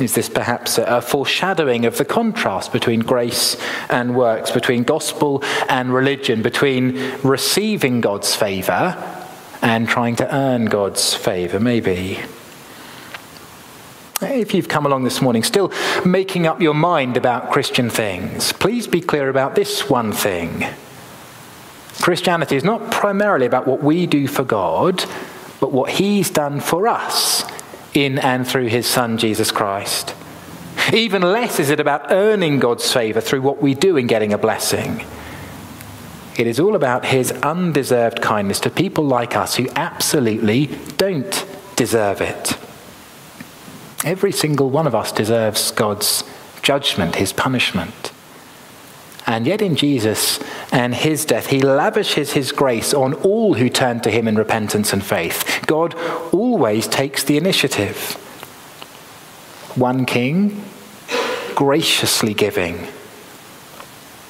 Is 0.00 0.14
this 0.14 0.28
perhaps 0.28 0.76
a 0.78 1.00
foreshadowing 1.00 1.84
of 1.86 1.98
the 1.98 2.04
contrast 2.04 2.72
between 2.72 3.00
grace 3.00 3.56
and 3.88 4.16
works, 4.16 4.50
between 4.50 4.82
gospel 4.82 5.42
and 5.68 5.94
religion, 5.94 6.42
between 6.42 6.98
receiving 7.22 8.00
God's 8.00 8.34
favour 8.34 8.96
and 9.62 9.88
trying 9.88 10.16
to 10.16 10.34
earn 10.34 10.64
God's 10.64 11.14
favour? 11.14 11.60
Maybe. 11.60 12.18
If 14.20 14.52
you've 14.52 14.68
come 14.68 14.84
along 14.84 15.04
this 15.04 15.22
morning 15.22 15.42
still 15.44 15.72
making 16.04 16.46
up 16.46 16.60
your 16.60 16.74
mind 16.74 17.16
about 17.16 17.52
Christian 17.52 17.88
things, 17.88 18.52
please 18.52 18.88
be 18.88 19.00
clear 19.00 19.28
about 19.28 19.54
this 19.54 19.88
one 19.88 20.12
thing. 20.12 20.66
Christianity 22.00 22.56
is 22.56 22.64
not 22.64 22.90
primarily 22.90 23.46
about 23.46 23.66
what 23.66 23.82
we 23.82 24.06
do 24.06 24.26
for 24.26 24.42
God, 24.42 25.04
but 25.60 25.72
what 25.72 25.90
He's 25.90 26.30
done 26.30 26.60
for 26.60 26.88
us 26.88 27.44
in 27.94 28.18
and 28.18 28.46
through 28.46 28.66
his 28.66 28.86
Son, 28.86 29.16
Jesus 29.16 29.50
Christ. 29.50 30.14
Even 30.92 31.22
less 31.22 31.60
is 31.60 31.70
it 31.70 31.80
about 31.80 32.10
earning 32.10 32.58
God's 32.58 32.92
favour 32.92 33.20
through 33.20 33.42
what 33.42 33.62
we 33.62 33.74
do 33.74 33.96
in 33.96 34.06
getting 34.06 34.32
a 34.32 34.38
blessing. 34.38 35.04
It 36.36 36.48
is 36.48 36.58
all 36.58 36.74
about 36.74 37.06
his 37.06 37.30
undeserved 37.30 38.20
kindness 38.20 38.60
to 38.60 38.70
people 38.70 39.04
like 39.04 39.36
us 39.36 39.54
who 39.54 39.68
absolutely 39.76 40.66
don't 40.96 41.46
deserve 41.76 42.20
it. 42.20 42.58
Every 44.04 44.32
single 44.32 44.68
one 44.68 44.86
of 44.86 44.94
us 44.94 45.12
deserves 45.12 45.70
God's 45.70 46.24
judgment, 46.60 47.14
his 47.14 47.32
punishment. 47.32 48.12
And 49.26 49.46
yet, 49.46 49.62
in 49.62 49.76
Jesus 49.76 50.38
and 50.74 50.92
his 50.92 51.24
death, 51.24 51.46
he 51.46 51.60
lavishes 51.60 52.32
his 52.32 52.50
grace 52.50 52.92
on 52.92 53.14
all 53.14 53.54
who 53.54 53.68
turn 53.68 54.00
to 54.00 54.10
him 54.10 54.26
in 54.26 54.34
repentance 54.34 54.92
and 54.92 55.04
faith. 55.04 55.64
God 55.66 55.94
always 56.32 56.88
takes 56.88 57.22
the 57.22 57.36
initiative. 57.36 57.96
One 59.76 60.04
king 60.04 60.64
graciously 61.54 62.34
giving, 62.34 62.78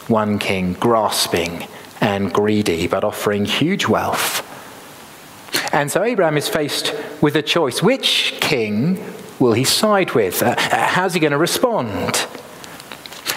one 0.06 0.38
king 0.38 0.74
grasping 0.74 1.66
and 2.02 2.30
greedy, 2.30 2.88
but 2.88 3.04
offering 3.04 3.46
huge 3.46 3.88
wealth. 3.88 4.42
And 5.72 5.90
so 5.90 6.04
Abraham 6.04 6.36
is 6.36 6.46
faced 6.46 6.94
with 7.22 7.36
a 7.36 7.42
choice. 7.42 7.82
Which 7.82 8.36
king 8.42 9.02
will 9.38 9.54
he 9.54 9.64
side 9.64 10.12
with? 10.12 10.42
Uh, 10.42 10.56
how's 10.58 11.14
he 11.14 11.20
going 11.20 11.32
to 11.32 11.38
respond? 11.38 12.26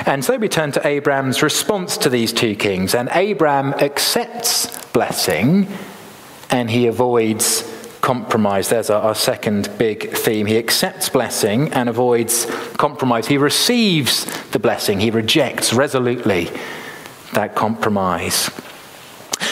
And 0.07 0.23
so 0.23 0.37
we 0.37 0.47
turn 0.47 0.71
to 0.71 0.87
Abraham's 0.87 1.43
response 1.43 1.97
to 1.97 2.09
these 2.09 2.31
two 2.31 2.55
kings. 2.55 2.95
And 2.95 3.09
Abraham 3.11 3.73
accepts 3.73 4.85
blessing 4.93 5.67
and 6.49 6.69
he 6.69 6.87
avoids 6.87 7.73
compromise. 7.99 8.69
There's 8.69 8.89
our, 8.89 9.01
our, 9.01 9.15
second 9.15 9.69
big 9.77 10.13
theme. 10.13 10.45
He 10.45 10.57
accepts 10.57 11.09
blessing 11.09 11.73
and 11.73 11.89
avoids 11.89 12.45
compromise. 12.77 13.27
He 13.27 13.37
receives 13.37 14.23
the 14.51 14.59
blessing, 14.59 15.01
he 15.01 15.11
rejects 15.11 15.73
resolutely 15.73 16.51
that 17.33 17.53
compromise. 17.53 18.49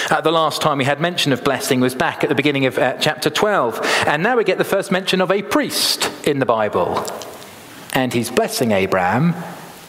Uh, 0.10 0.22
the 0.22 0.32
last 0.32 0.62
time 0.62 0.78
we 0.78 0.86
had 0.86 1.02
mention 1.02 1.34
of 1.34 1.44
blessing 1.44 1.82
was 1.82 1.94
back 1.94 2.24
at 2.24 2.30
the 2.30 2.36
beginning 2.36 2.66
of 2.66 2.78
uh, 2.78 2.94
chapter 2.94 3.30
12. 3.30 3.82
And 4.08 4.24
now 4.24 4.38
we 4.38 4.46
get 4.46 4.58
the 4.58 4.64
first 4.64 4.90
mention 4.90 5.20
of 5.20 5.32
a 5.32 5.42
priest 5.42 6.10
in 6.26 6.40
the 6.40 6.46
Bible. 6.46 7.06
And 7.94 8.14
he's 8.14 8.32
blessing 8.32 8.72
Abraham 8.72 9.34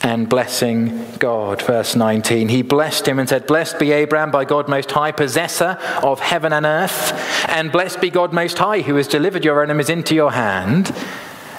and 0.06 0.28
blessing 0.28 1.04
God. 1.18 1.60
Verse 1.62 1.96
19 1.96 2.48
He 2.48 2.62
blessed 2.62 3.08
him 3.08 3.18
and 3.18 3.28
said, 3.28 3.46
Blessed 3.48 3.80
be 3.80 3.90
Abraham 3.90 4.30
by 4.30 4.44
God 4.44 4.68
Most 4.68 4.92
High, 4.92 5.10
possessor 5.10 5.78
of 6.00 6.20
heaven 6.20 6.52
and 6.52 6.64
earth, 6.64 7.12
and 7.48 7.72
blessed 7.72 8.00
be 8.00 8.10
God 8.10 8.32
Most 8.32 8.56
High, 8.56 8.82
who 8.82 8.94
has 8.94 9.08
delivered 9.08 9.44
your 9.44 9.64
enemies 9.64 9.90
into 9.90 10.14
your 10.14 10.30
hand. 10.30 10.94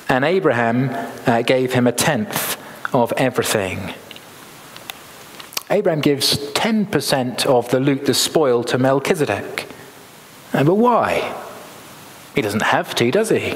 And 0.07 0.23
Abraham 0.23 0.89
uh, 1.27 1.41
gave 1.41 1.73
him 1.73 1.87
a 1.87 1.91
tenth 1.91 2.57
of 2.95 3.11
everything. 3.17 3.93
Abraham 5.69 5.99
gives 5.99 6.37
10% 6.53 7.45
of 7.45 7.69
the 7.69 7.81
loot, 7.81 8.05
the 8.05 8.13
spoil, 8.13 8.63
to 8.63 8.77
Melchizedek. 8.77 9.67
Uh, 10.53 10.63
but 10.63 10.75
why? 10.75 11.35
He 12.33 12.41
doesn't 12.41 12.61
have 12.61 12.95
to, 12.95 13.11
does 13.11 13.27
he? 13.27 13.55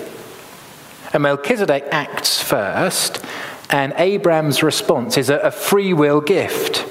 And 1.14 1.24
Melchizedek 1.24 1.86
acts 1.92 2.42
first 2.44 3.26
and 3.72 3.94
Abraham's 3.98 4.62
response 4.62 5.18
is 5.18 5.30
a, 5.30 5.50
free 5.50 5.94
will 5.94 6.20
gift. 6.22 6.86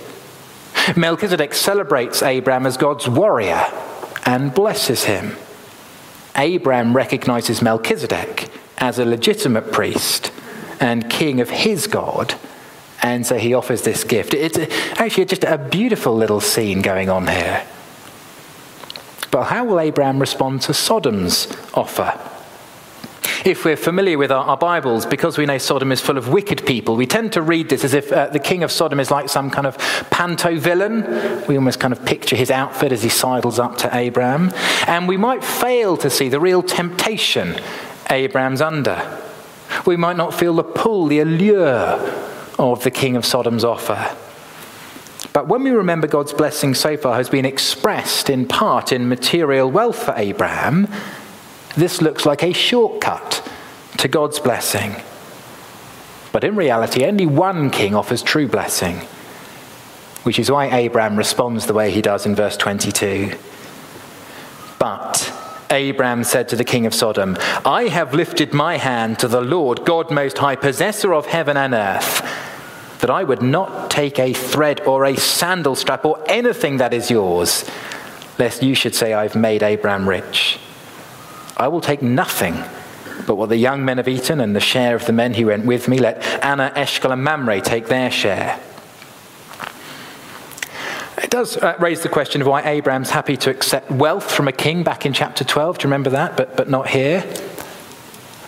Melchizedek 0.97 1.53
celebrates 1.53 2.23
Abraham 2.23 2.67
as 2.67 2.77
God's 2.77 3.07
warrior 3.07 3.67
and 4.25 4.55
blesses 4.55 5.05
him. 5.05 5.37
Abraham 6.37 6.97
recognizes 6.97 7.61
Melchizedek 7.61 8.49
as 8.79 8.99
a 8.99 9.05
legitimate 9.05 9.73
priest 9.73 10.33
and 10.81 11.11
king 11.11 11.41
of 11.41 11.51
his 11.51 11.87
God, 11.87 12.35
and 13.03 13.27
so 13.27 13.37
he 13.37 13.53
offers 13.53 13.83
this 13.83 14.03
gift. 14.03 14.33
It's 14.33 14.59
actually 14.99 15.27
just 15.27 15.45
a 15.45 15.59
beautiful 15.59 16.17
little 16.17 16.41
scene 16.41 16.81
going 16.81 17.11
on 17.11 17.27
here. 17.27 17.67
But 19.31 19.45
how 19.45 19.65
will 19.65 19.81
Abraham 19.81 20.19
respond 20.19 20.63
to 20.63 20.75
Sodom's 20.75 21.47
offer? 21.75 22.19
If 23.43 23.65
we're 23.65 23.77
familiar 23.77 24.19
with 24.19 24.31
our, 24.31 24.45
our, 24.45 24.57
Bibles, 24.59 25.07
because 25.07 25.39
we 25.39 25.47
know 25.47 25.57
Sodom 25.57 25.93
is 25.93 26.01
full 26.01 26.19
of 26.19 26.29
wicked 26.29 26.67
people, 26.67 26.95
we 26.95 27.07
tend 27.07 27.33
to 27.33 27.41
read 27.41 27.71
this 27.71 27.85
as 27.85 27.95
if 27.95 28.13
uh, 28.13 28.27
the 28.27 28.39
king 28.39 28.63
of 28.63 28.71
Sodom 28.71 29.01
is 29.01 29.11
like 29.11 29.31
some 29.31 29.51
kind 29.51 29.67
of 29.67 29.79
panto 30.11 30.59
villain. 30.59 31.47
We 31.47 31.57
almost 31.57 31.81
kind 31.81 31.93
of 31.93 32.05
picture 32.05 32.37
his 32.37 32.51
outfit 32.51 32.93
as 32.93 33.03
he 33.03 33.09
sidles 33.09 33.59
up 33.59 33.79
to 33.79 33.97
Abraham. 33.97 34.53
And 34.87 35.09
we 35.09 35.17
might 35.17 35.43
fail 35.43 35.97
to 35.99 36.11
see 36.11 36.29
the 36.29 36.39
real 36.39 36.63
temptation 36.63 37.59
Abraham's 38.11 38.61
under. 38.61 39.19
We 39.87 39.97
might 39.97 40.19
not 40.19 40.35
feel 40.35 40.55
the 40.55 40.63
pull, 40.63 41.07
the 41.07 41.21
allure 41.21 41.99
of 42.59 42.85
the 42.85 42.91
king 42.91 43.17
of 43.17 43.25
Sodom's 43.25 43.65
offer. 43.65 44.15
But 45.33 45.49
when 45.49 45.63
we 45.63 45.71
remember 45.71 46.07
God's 46.07 46.35
blessing 46.35 46.75
so 46.75 46.99
far 46.99 47.17
has 47.17 47.31
been 47.31 47.47
expressed 47.47 48.29
in 48.29 48.47
part 48.47 48.93
in 48.93 49.09
material 49.09 49.71
wealth 49.71 50.03
for 50.03 50.13
Abraham, 50.15 50.89
this 51.77 52.03
looks 52.03 52.27
like 52.27 52.43
a 52.43 52.53
shortcut 52.53 53.49
to 53.99 54.09
God's 54.09 54.41
blessing. 54.41 54.97
But 56.33 56.45
in 56.45 56.57
reality, 56.57 57.05
only 57.05 57.27
one 57.27 57.71
king 57.71 57.95
offers 57.95 58.23
true 58.23 58.49
blessing, 58.49 58.97
which 60.23 60.39
is 60.39 60.51
why 60.51 60.67
Abraham 60.67 61.17
responds 61.17 61.67
the 61.67 61.75
way 61.75 61.91
he 61.91 62.03
does 62.03 62.27
in 62.27 62.35
verse 62.35 62.57
22. 62.57 63.37
But 64.79 65.33
Abraham 65.71 66.25
said 66.25 66.49
to 66.49 66.57
the 66.57 66.65
king 66.65 66.87
of 66.87 66.95
Sodom, 66.95 67.37
I 67.65 67.85
have 67.85 68.15
lifted 68.15 68.53
my 68.53 68.77
hand 68.77 69.19
to 69.21 69.29
the 69.29 69.41
Lord, 69.41 69.85
God 69.85 70.11
Most 70.11 70.39
High, 70.39 70.57
possessor 70.57 71.13
of 71.15 71.27
heaven 71.27 71.57
and 71.57 71.75
earth, 71.75 72.23
that 73.01 73.11
I 73.11 73.25
would 73.25 73.43
not 73.43 73.91
take 73.91 74.19
a 74.19 74.33
thread 74.33 74.81
or 74.83 75.05
a 75.05 75.17
sandal 75.17 75.75
strap 75.75 76.05
or 76.05 76.23
anything 76.27 76.79
that 76.79 76.95
is 76.95 77.11
yours, 77.11 77.69
lest 78.39 78.63
you 78.63 78.75
should 78.75 78.95
say, 78.95 79.13
I've 79.13 79.37
made 79.37 79.63
Abraham 79.63 80.09
rich. 80.09 80.59
I 81.61 81.69
will 81.69 81.83
take 81.83 82.01
nothing 82.01 82.55
but 83.27 83.37
what 83.37 83.51
the 83.51 83.57
young 83.57 83.85
men 83.85 83.99
have 83.99 84.09
eaten 84.09 84.41
and 84.41 84.57
the 84.57 84.61
share 84.61 84.97
of 84.97 85.05
the 85.05 85.13
men 85.13 85.35
who 85.35 85.47
went 85.47 85.67
with 85.67 85.89
me. 85.89 85.99
Let 85.99 86.25
Aner, 86.43 86.73
Eshcol, 86.75 87.13
and 87.13 87.23
Mamre 87.23 87.61
take 87.61 87.87
their 87.87 88.11
share. 88.11 88.59
It 91.23 91.29
does 91.29 91.59
uh, 91.59 91.77
raise 91.79 92.01
the 92.01 92.09
question 92.09 92.41
of 92.41 92.47
why 92.47 92.63
Abraham's 92.63 93.11
happy 93.11 93.37
to 93.37 93.51
accept 93.51 93.91
wealth 93.91 94.33
from 94.33 94.49
a 94.49 94.53
king 94.53 94.83
back 94.83 95.05
in 95.05 95.13
chapter 95.13 95.45
12. 95.45 95.79
Do 95.79 95.83
you 95.83 95.89
remember 95.89 96.09
that? 96.11 96.35
But, 96.35 96.57
but 96.57 96.71
not 96.71 96.89
here. 96.89 97.31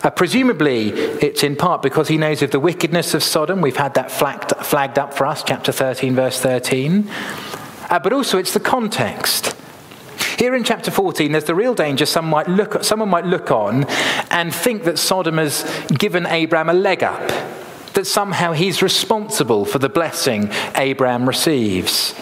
Uh, 0.03 0.09
presumably, 0.09 0.89
it's 0.89 1.43
in 1.43 1.55
part 1.55 1.83
because 1.83 2.09
he 2.09 2.17
knows 2.17 2.41
of 2.41 2.51
the 2.51 2.61
wickedness 2.61 3.13
of 3.13 3.23
Sodom. 3.23 3.61
We've 3.61 3.77
had 3.77 3.93
that 3.95 4.11
flagged, 4.11 4.57
flagged 4.65 4.99
up 4.99 5.13
for 5.13 5.27
us, 5.27 5.45
chapter 5.45 5.71
13, 5.71 6.15
verse 6.15 6.41
13. 6.41 7.11
Uh, 7.91 7.99
but 7.99 8.15
also, 8.15 8.39
it's 8.39 8.55
the 8.55 8.59
context. 8.59 9.55
Here 10.39 10.55
in 10.55 10.65
chapter 10.65 10.91
14, 10.91 11.33
there's 11.33 11.45
the 11.45 11.55
real 11.55 11.75
danger 11.75 12.07
some 12.07 12.27
might 12.27 12.49
look, 12.49 12.83
someone 12.85 13.09
might 13.09 13.27
look 13.27 13.51
on 13.51 13.85
and 14.31 14.55
think 14.55 14.85
that 14.85 14.99
Sodom 14.99 15.39
has 15.39 15.65
given 15.89 16.27
Abraham 16.27 16.69
a 16.69 16.73
leg 16.73 17.03
up, 17.03 17.29
that 17.95 18.07
somehow 18.07 18.53
he's 18.53 18.83
responsible 18.83 19.65
for 19.65 19.79
the 19.79 19.89
blessing 19.89 20.51
Abraham 20.75 21.27
receives. 21.27 22.15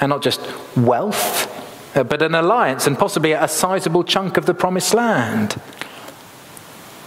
And 0.00 0.10
not 0.10 0.22
just 0.22 0.40
wealth, 0.76 1.48
uh, 1.96 2.02
but 2.04 2.22
an 2.22 2.34
alliance 2.34 2.86
and 2.86 2.98
possibly 2.98 3.32
a 3.32 3.48
sizable 3.48 4.04
chunk 4.04 4.36
of 4.36 4.46
the 4.46 4.54
promised 4.54 4.94
land. 4.94 5.60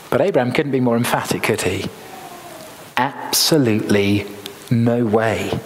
But 0.09 0.21
Abraham 0.21 0.51
couldn't 0.51 0.71
be 0.71 0.79
more 0.79 0.95
emphatic, 0.95 1.43
could 1.43 1.61
he? 1.63 1.89
Absolutely 2.95 4.25
no 4.71 5.05
way. 5.05 5.59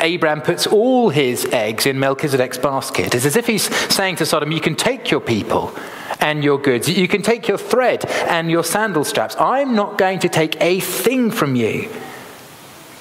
Abraham 0.00 0.40
puts 0.42 0.66
all 0.66 1.10
his 1.10 1.44
eggs 1.46 1.86
in 1.86 1.98
Melchizedek's 1.98 2.58
basket. 2.58 3.14
It's 3.14 3.24
as 3.24 3.36
if 3.36 3.46
he's 3.46 3.64
saying 3.94 4.16
to 4.16 4.26
Sodom, 4.26 4.52
You 4.52 4.60
can 4.60 4.74
take 4.74 5.10
your 5.10 5.20
people 5.20 5.74
and 6.20 6.44
your 6.44 6.58
goods, 6.58 6.88
you 6.88 7.08
can 7.08 7.22
take 7.22 7.48
your 7.48 7.58
thread 7.58 8.04
and 8.28 8.50
your 8.50 8.64
sandal 8.64 9.04
straps. 9.04 9.36
I'm 9.38 9.74
not 9.74 9.98
going 9.98 10.18
to 10.20 10.28
take 10.28 10.60
a 10.60 10.80
thing 10.80 11.30
from 11.30 11.56
you. 11.56 11.90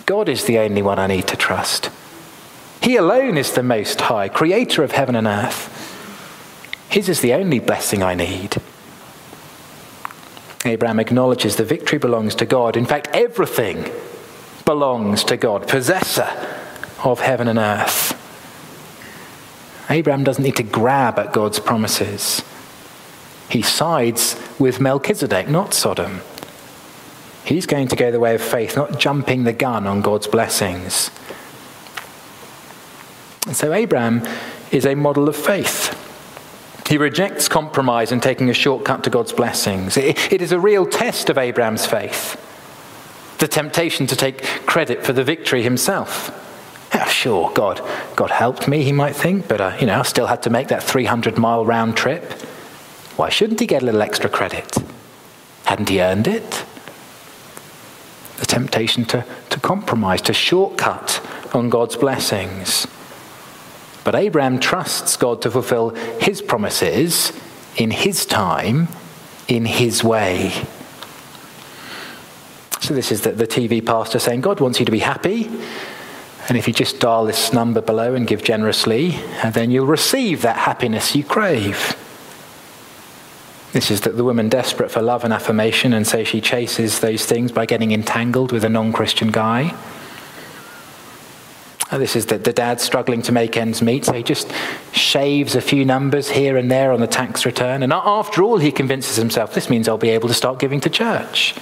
God 0.06 0.30
is 0.30 0.46
the 0.46 0.60
only 0.60 0.82
one 0.82 1.00
I 1.00 1.08
need 1.08 1.28
to 1.28 1.38
trust. 1.38 1.90
He 2.82 2.96
alone 2.96 3.38
is 3.38 3.54
the 3.54 3.64
Most 3.64 4.02
High, 4.02 4.30
creator 4.30 4.84
of 4.84 4.92
heaven 4.92 5.16
and 5.16 5.28
earth. 5.28 5.76
His 6.90 7.10
is 7.10 7.22
the 7.22 7.34
only 7.34 7.60
blessing 7.60 8.02
I 8.02 8.16
need. 8.16 8.58
Abraham 10.66 11.00
acknowledges 11.00 11.56
the 11.56 11.64
victory 11.64 12.00
belongs 12.00 12.36
to 12.36 12.46
God. 12.46 12.76
In 12.76 12.86
fact, 12.86 13.08
everything 13.14 13.92
belongs 14.66 15.24
to 15.26 15.38
God, 15.38 15.68
possessor 15.68 16.30
of 17.04 17.20
heaven 17.20 17.48
and 17.48 17.60
earth. 17.60 18.16
Abraham 19.90 20.24
doesn't 20.24 20.44
need 20.44 20.58
to 20.58 20.64
grab 20.64 21.18
at 21.18 21.34
God's 21.34 21.60
promises. 21.60 22.44
He 23.50 23.64
sides 23.64 24.40
with 24.60 24.80
Melchizedek, 24.80 25.50
not 25.50 25.74
Sodom. 25.74 26.22
He's 27.44 27.66
going 27.66 27.88
to 27.88 27.96
go 27.96 28.12
the 28.12 28.20
way 28.20 28.36
of 28.36 28.42
faith, 28.42 28.76
not 28.76 29.00
jumping 29.00 29.44
the 29.44 29.54
gun 29.54 29.88
on 29.88 30.02
God's 30.02 30.28
blessings. 30.28 31.10
And 33.48 33.56
so 33.56 33.74
Abraham 33.74 34.28
is 34.72 34.86
a 34.86 34.94
model 34.94 35.28
of 35.28 35.36
faith. 35.36 35.96
He 36.88 36.98
rejects 36.98 37.48
compromise 37.48 38.12
and 38.12 38.22
taking 38.22 38.50
a 38.50 38.54
shortcut 38.54 39.04
to 39.04 39.10
God's 39.10 39.34
blessings. 39.34 39.98
it, 39.98 40.32
it 40.32 40.42
is 40.42 40.52
a 40.52 40.60
real 40.60 40.86
test 40.86 41.30
of 41.30 41.38
Abraham's 41.38 41.88
faith. 41.88 42.36
The 43.40 43.48
temptation 43.48 44.06
to 44.08 44.16
take 44.16 44.44
credit 44.66 45.04
for 45.04 45.14
the 45.14 45.24
victory 45.24 45.64
himself. 45.64 46.36
Yeah, 46.94 47.06
sure, 47.06 47.52
God, 47.54 47.82
God 48.16 48.32
helped 48.32 48.68
me, 48.68 48.84
he 48.84 48.92
might 48.92 49.16
think, 49.16 49.48
but 49.48 49.62
uh, 49.62 49.78
you 49.80 49.86
know, 49.86 50.00
I 50.00 50.04
still 50.04 50.28
had 50.28 50.42
to 50.44 50.50
make 50.50 50.70
that 50.70 50.82
300 50.82 51.38
mile 51.38 51.64
round 51.64 51.96
trip. 51.96 52.32
Why 53.16 53.30
shouldn't 53.30 53.60
he 53.60 53.68
get 53.68 53.84
a 53.84 53.86
little 53.86 54.02
extra 54.02 54.30
credit? 54.30 54.76
Hadn't 55.66 55.90
he 55.90 56.02
earned 56.02 56.28
it? 56.28 56.66
The 58.38 58.46
temptation 58.46 59.06
to, 59.06 59.26
to 59.50 59.60
compromise, 59.60 60.22
to 60.24 60.34
shortcut 60.34 61.22
on 61.54 61.70
God's 61.70 61.96
blessings. 61.96 62.88
But 64.04 64.16
Abraham 64.16 64.60
trusts 64.60 65.18
God 65.18 65.42
to 65.44 65.52
fulfill 65.52 65.90
his 65.90 66.42
promises 66.42 67.34
in 67.76 67.92
his 67.92 68.26
time, 68.26 68.88
in 69.48 69.66
his 69.66 70.04
way. 70.04 70.52
So, 72.82 72.94
this 72.94 73.12
is 73.12 73.22
the, 73.22 73.34
the 73.34 73.46
TV 73.46 73.86
pastor 73.86 74.18
saying, 74.18 74.42
God 74.42 74.62
wants 74.62 74.80
you 74.80 74.86
to 74.86 74.92
be 74.92 75.00
happy. 75.00 75.52
And 76.50 76.58
if 76.58 76.68
you 76.68 76.74
just 76.74 77.00
dial 77.00 77.26
this 77.26 77.54
number 77.54 77.80
below 77.80 78.16
and 78.16 78.26
give 78.26 78.44
generously, 78.44 79.20
uh, 79.44 79.52
then 79.52 79.70
you'll 79.70 79.86
receive 79.86 80.42
that 80.42 80.58
happiness 80.58 81.16
you 81.16 81.24
crave. 81.24 81.96
This 83.72 83.92
is 83.92 84.02
that 84.02 84.18
the 84.18 84.24
woman 84.24 84.50
desperate 84.50 84.90
for 84.90 85.00
love 85.00 85.24
and 85.24 85.32
affirmation, 85.32 85.94
and 85.94 86.08
so 86.08 86.24
she 86.24 86.42
chases 86.42 87.02
those 87.02 87.28
things 87.28 87.52
by 87.52 87.68
getting 87.68 87.92
entangled 87.92 88.52
with 88.52 88.64
a 88.64 88.70
non 88.70 88.92
Christian 88.92 89.30
guy. 89.30 89.76
Uh, 91.92 92.00
this 92.00 92.16
is 92.16 92.26
the, 92.26 92.40
the 92.40 92.54
dad 92.54 92.82
struggling 92.82 93.22
to 93.24 93.32
make 93.32 93.56
ends 93.56 93.84
meet, 93.84 94.06
so 94.06 94.14
he 94.14 94.24
just 94.24 94.52
shaves 94.92 95.54
a 95.54 95.62
few 95.62 95.86
numbers 95.86 96.32
here 96.32 96.58
and 96.58 96.72
there 96.72 96.92
on 96.92 97.00
the 97.00 97.08
tax 97.08 97.46
return. 97.46 97.84
And 97.84 97.94
after 97.94 98.42
all, 98.42 98.58
he 98.58 98.72
convinces 98.72 99.18
himself 99.18 99.54
this 99.54 99.70
means 99.70 99.88
I'll 99.88 100.00
be 100.00 100.10
able 100.10 100.28
to 100.30 100.34
start 100.34 100.58
giving 100.58 100.82
to 100.82 100.90
church. 100.90 101.54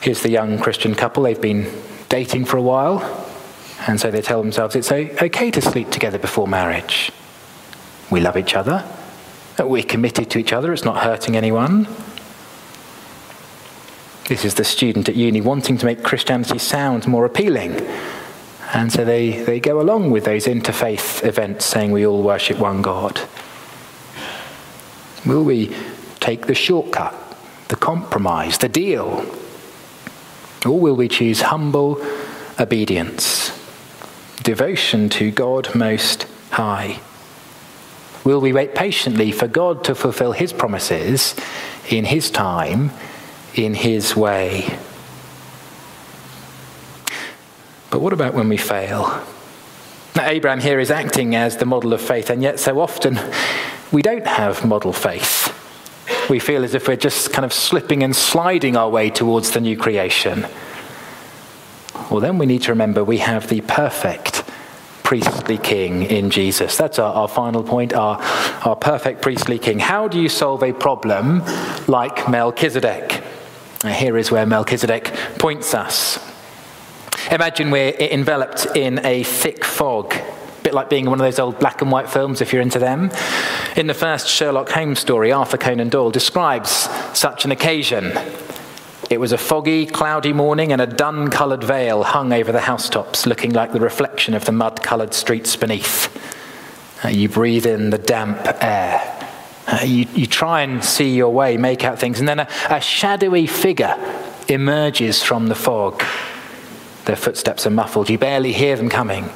Here's 0.00 0.22
the 0.22 0.30
young 0.30 0.58
Christian 0.58 0.94
couple. 0.94 1.24
They've 1.24 1.40
been 1.40 1.70
dating 2.08 2.46
for 2.46 2.56
a 2.56 2.62
while, 2.62 3.26
and 3.86 4.00
so 4.00 4.10
they 4.10 4.22
tell 4.22 4.42
themselves 4.42 4.74
it's 4.74 4.90
okay 4.92 5.50
to 5.50 5.60
sleep 5.60 5.90
together 5.90 6.18
before 6.18 6.48
marriage. 6.48 7.12
We 8.10 8.20
love 8.20 8.36
each 8.36 8.54
other. 8.54 8.84
We're 9.58 9.82
committed 9.82 10.30
to 10.30 10.38
each 10.38 10.52
other. 10.52 10.72
It's 10.72 10.84
not 10.84 10.98
hurting 10.98 11.36
anyone. 11.36 11.88
This 14.28 14.44
is 14.44 14.54
the 14.54 14.64
student 14.64 15.08
at 15.08 15.16
uni 15.16 15.40
wanting 15.40 15.78
to 15.78 15.86
make 15.86 16.02
Christianity 16.02 16.58
sound 16.58 17.06
more 17.06 17.24
appealing. 17.24 17.80
And 18.74 18.92
so 18.92 19.04
they, 19.04 19.42
they 19.44 19.60
go 19.60 19.80
along 19.80 20.10
with 20.10 20.24
those 20.24 20.44
interfaith 20.44 21.24
events 21.24 21.64
saying 21.64 21.92
we 21.92 22.06
all 22.06 22.22
worship 22.22 22.58
one 22.58 22.82
God. 22.82 23.20
Will 25.24 25.42
we 25.42 25.74
take 26.20 26.46
the 26.46 26.54
shortcut, 26.54 27.14
the 27.68 27.76
compromise, 27.76 28.58
the 28.58 28.68
deal? 28.68 29.24
Or 30.66 30.78
will 30.78 30.96
we 30.96 31.08
choose 31.08 31.42
humble 31.42 32.04
obedience, 32.58 33.50
devotion 34.42 35.08
to 35.10 35.30
God 35.30 35.74
Most 35.74 36.26
High? 36.50 37.00
Will 38.24 38.40
we 38.40 38.52
wait 38.52 38.74
patiently 38.74 39.30
for 39.30 39.46
God 39.46 39.84
to 39.84 39.94
fulfill 39.94 40.32
His 40.32 40.52
promises 40.52 41.34
in 41.88 42.04
His 42.04 42.30
time, 42.30 42.90
in 43.54 43.74
His 43.74 44.16
way? 44.16 44.78
But 47.90 48.00
what 48.00 48.12
about 48.12 48.34
when 48.34 48.48
we 48.48 48.56
fail? 48.56 49.24
Now, 50.16 50.26
Abraham 50.26 50.60
here 50.60 50.80
is 50.80 50.90
acting 50.90 51.36
as 51.36 51.56
the 51.56 51.64
model 51.64 51.92
of 51.92 52.00
faith, 52.00 52.28
and 52.28 52.42
yet 52.42 52.58
so 52.58 52.80
often 52.80 53.18
we 53.92 54.02
don't 54.02 54.26
have 54.26 54.64
model 54.64 54.92
faith 54.92 55.54
we 56.28 56.38
feel 56.38 56.64
as 56.64 56.74
if 56.74 56.88
we're 56.88 56.96
just 56.96 57.32
kind 57.32 57.44
of 57.44 57.52
slipping 57.52 58.02
and 58.02 58.14
sliding 58.14 58.76
our 58.76 58.88
way 58.88 59.10
towards 59.10 59.50
the 59.52 59.60
new 59.60 59.76
creation. 59.76 60.46
Well, 62.10 62.20
then 62.20 62.38
we 62.38 62.46
need 62.46 62.62
to 62.62 62.72
remember 62.72 63.04
we 63.04 63.18
have 63.18 63.48
the 63.48 63.60
perfect 63.62 64.44
priestly 65.02 65.56
king 65.56 66.02
in 66.02 66.30
Jesus. 66.30 66.76
That's 66.76 66.98
our, 66.98 67.14
our 67.14 67.28
final 67.28 67.62
point, 67.62 67.94
our, 67.94 68.18
our 68.64 68.76
perfect 68.76 69.22
priestly 69.22 69.58
king. 69.58 69.78
How 69.78 70.06
do 70.06 70.20
you 70.20 70.28
solve 70.28 70.62
a 70.62 70.72
problem 70.72 71.42
like 71.86 72.28
Melchizedek? 72.28 73.22
Here 73.86 74.18
is 74.18 74.30
where 74.30 74.44
Melchizedek 74.44 75.14
points 75.38 75.72
us. 75.72 76.18
Imagine 77.30 77.70
we're 77.70 77.94
enveloped 77.98 78.66
in 78.74 79.04
a 79.04 79.22
thick 79.22 79.64
fog, 79.64 80.14
bit 80.68 80.74
like 80.74 80.90
being 80.90 81.04
in 81.04 81.10
one 81.10 81.18
of 81.18 81.24
those 81.24 81.38
old 81.38 81.58
black 81.58 81.80
and 81.80 81.90
white 81.90 82.10
films 82.10 82.42
if 82.42 82.52
you're 82.52 82.60
into 82.60 82.78
them. 82.78 83.10
In 83.74 83.86
the 83.86 83.94
first 83.94 84.28
Sherlock 84.28 84.68
Holmes 84.68 84.98
story, 84.98 85.32
Arthur 85.32 85.56
Conan 85.56 85.88
Doyle 85.88 86.10
describes 86.10 86.70
such 87.14 87.46
an 87.46 87.52
occasion. 87.52 88.12
It 89.08 89.18
was 89.18 89.32
a 89.32 89.38
foggy, 89.38 89.86
cloudy 89.86 90.34
morning, 90.34 90.70
and 90.70 90.82
a 90.82 90.86
dun 90.86 91.30
coloured 91.30 91.64
veil 91.64 92.02
hung 92.02 92.34
over 92.34 92.52
the 92.52 92.60
housetops, 92.60 93.24
looking 93.24 93.54
like 93.54 93.72
the 93.72 93.80
reflection 93.80 94.34
of 94.34 94.44
the 94.44 94.52
mud 94.52 94.82
coloured 94.82 95.14
streets 95.14 95.56
beneath. 95.56 96.14
Uh, 97.02 97.08
you 97.08 97.30
breathe 97.30 97.64
in 97.64 97.88
the 97.88 97.96
damp 97.96 98.46
air. 98.62 99.00
Uh, 99.66 99.80
you, 99.84 100.04
you 100.12 100.26
try 100.26 100.60
and 100.60 100.84
see 100.84 101.16
your 101.16 101.32
way, 101.32 101.56
make 101.56 101.82
out 101.82 101.98
things, 101.98 102.20
and 102.20 102.28
then 102.28 102.40
a, 102.40 102.48
a 102.68 102.78
shadowy 102.78 103.46
figure 103.46 103.96
emerges 104.48 105.22
from 105.22 105.46
the 105.46 105.54
fog. 105.54 106.04
Their 107.06 107.16
footsteps 107.16 107.66
are 107.66 107.70
muffled. 107.70 108.10
You 108.10 108.18
barely 108.18 108.52
hear 108.52 108.76
them 108.76 108.90
coming. 108.90 109.30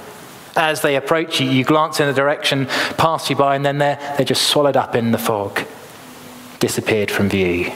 As 0.56 0.82
they 0.82 0.96
approach 0.96 1.40
you, 1.40 1.48
you 1.48 1.64
glance 1.64 1.98
in 2.00 2.08
a 2.08 2.12
direction, 2.12 2.66
pass 2.98 3.30
you 3.30 3.36
by, 3.36 3.56
and 3.56 3.64
then 3.64 3.78
they're, 3.78 3.96
they're 4.16 4.26
just 4.26 4.48
swallowed 4.48 4.76
up 4.76 4.94
in 4.94 5.10
the 5.10 5.18
fog, 5.18 5.66
disappeared 6.60 7.10
from 7.10 7.28
view. 7.28 7.72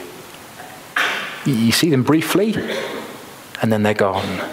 You 1.45 1.71
see 1.71 1.89
them 1.89 2.03
briefly, 2.03 2.55
and 3.61 3.71
then 3.71 3.81
they're 3.83 3.93
gone, 3.93 4.47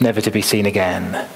never 0.00 0.20
to 0.20 0.30
be 0.30 0.40
seen 0.40 0.64
again. 0.64 1.28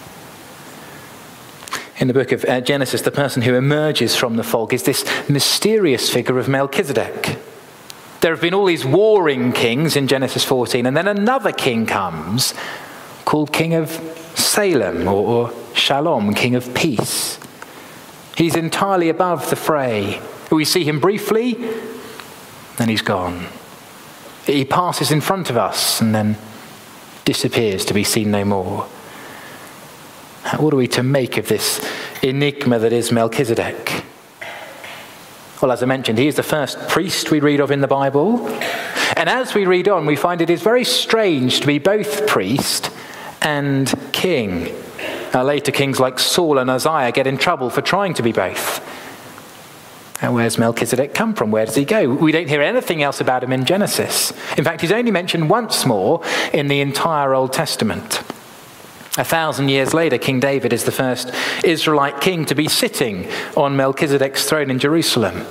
In 1.99 2.07
the 2.07 2.15
book 2.15 2.33
of 2.33 2.45
uh, 2.45 2.61
Genesis, 2.61 3.03
the 3.03 3.11
person 3.11 3.43
who 3.43 3.55
emerges 3.55 4.15
from 4.15 4.37
the 4.37 4.45
fog 4.45 4.73
is 4.73 4.85
this 4.85 5.05
mysterious 5.29 6.09
figure 6.09 6.39
of 6.39 6.49
Melchizedek. 6.49 7.39
There 8.21 8.33
have 8.33 8.41
been 8.41 8.55
all 8.55 8.67
these 8.67 8.85
warring 8.85 9.53
kings 9.53 9.97
in 9.97 10.07
Genesis 10.07 10.45
14, 10.45 10.87
and 10.87 10.97
then 10.97 11.09
another 11.09 11.53
king 11.53 11.87
comes 11.87 12.55
called 13.25 13.53
King 13.53 13.75
of 13.75 13.91
Salem 14.37 15.09
or, 15.09 15.53
Shalom, 15.79 16.35
King 16.35 16.57
of 16.57 16.75
Peace. 16.75 17.39
He's 18.37 18.57
entirely 18.57 19.09
above 19.09 19.49
the 19.49 19.57
fray. 19.57 20.21
We 20.51 20.65
see 20.65 20.85
him 20.85 21.01
briefly, 21.01 21.55
then 22.77 22.89
he's 22.89 23.03
gone. 23.03 23.47
He 24.45 24.65
passes 24.65 25.11
in 25.11 25.21
front 25.21 25.51
of 25.51 25.57
us 25.57 26.01
and 26.01 26.15
then 26.15 26.37
disappears 27.25 27.85
to 27.87 27.95
be 27.95 28.05
seen 28.05 28.31
no 28.31 28.45
more. 28.45 28.83
What 30.57 30.75
are 30.75 30.79
we 30.79 30.89
to 30.89 31.03
make 31.03 31.37
of 31.39 31.49
this 31.49 31.85
enigma 32.23 32.79
that 32.79 32.93
is 32.93 33.13
Melchizedek? 33.13 34.05
Well, 35.63 35.73
as 35.73 35.83
I 35.83 35.87
mentioned, 35.87 36.19
he 36.19 36.27
is 36.27 36.37
the 36.37 36.43
first 36.43 36.89
priest 36.89 37.31
we 37.31 37.41
read 37.41 37.61
of 37.61 37.71
in 37.71 37.81
the 37.81 37.89
Bible. 37.89 38.49
And 39.17 39.29
as 39.29 39.55
we 39.55 39.67
read 39.67 39.89
on, 39.89 40.07
we 40.07 40.17
find 40.17 40.41
it 40.41 40.51
is 40.51 40.63
very 40.63 40.85
strange 40.85 41.61
to 41.61 41.67
be 41.67 41.79
both 41.79 42.27
priest 42.27 42.91
and 43.43 43.93
king. 44.13 44.75
Now, 45.35 45.43
later 45.43 45.73
kings 45.73 46.01
like 46.01 46.19
Saul 46.19 46.59
and 46.59 46.71
Uzziah 46.71 47.13
get 47.13 47.27
in 47.27 47.39
trouble 47.39 47.71
for 47.71 47.83
trying 47.83 48.15
to 48.15 48.23
be 48.23 48.33
both. 48.33 48.85
And 50.21 50.35
where's 50.35 50.59
Melchizedek 50.59 51.15
come 51.15 51.35
from? 51.35 51.51
Where 51.51 51.65
does 51.65 51.77
he 51.77 51.85
go? 51.85 52.09
We 52.13 52.33
don't 52.33 52.49
hear 52.49 52.63
anything 52.63 53.03
else 53.03 53.21
about 53.21 53.45
him 53.45 53.53
in 53.53 53.65
Genesis. 53.65 54.33
In 54.57 54.65
fact, 54.65 54.81
he's 54.81 54.91
only 54.91 55.13
mentioned 55.13 55.49
once 55.49 55.87
more 55.87 56.23
in 56.53 56.67
the 56.69 56.81
entire 56.81 57.35
Old 57.35 57.53
Testament. 57.53 58.21
A 59.17 59.25
thousand 59.25 59.69
years 59.69 59.95
later, 59.95 60.19
King 60.19 60.41
David 60.41 60.73
is 60.73 60.85
the 60.85 60.93
first 60.93 61.33
Israelite 61.65 62.21
king 62.21 62.45
to 62.47 62.55
be 62.55 62.69
sitting 62.69 63.29
on 63.57 63.77
Melchizedek's 63.77 64.49
throne 64.49 64.71
in 64.71 64.79
Jerusalem. 64.79 65.45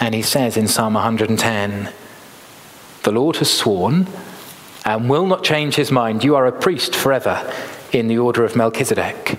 And 0.00 0.14
he 0.14 0.22
says 0.22 0.56
in 0.56 0.66
Psalm 0.66 0.94
110 0.94 1.92
The 3.04 3.12
Lord 3.12 3.36
has 3.36 3.50
sworn 3.50 4.08
and 4.84 5.08
will 5.08 5.26
not 5.26 5.44
change 5.44 5.76
his 5.76 5.92
mind. 5.92 6.24
You 6.24 6.36
are 6.36 6.46
a 6.46 6.52
priest 6.52 6.94
forever 6.94 7.52
in 7.98 8.08
the 8.08 8.18
order 8.18 8.44
of 8.44 8.56
Melchizedek. 8.56 9.38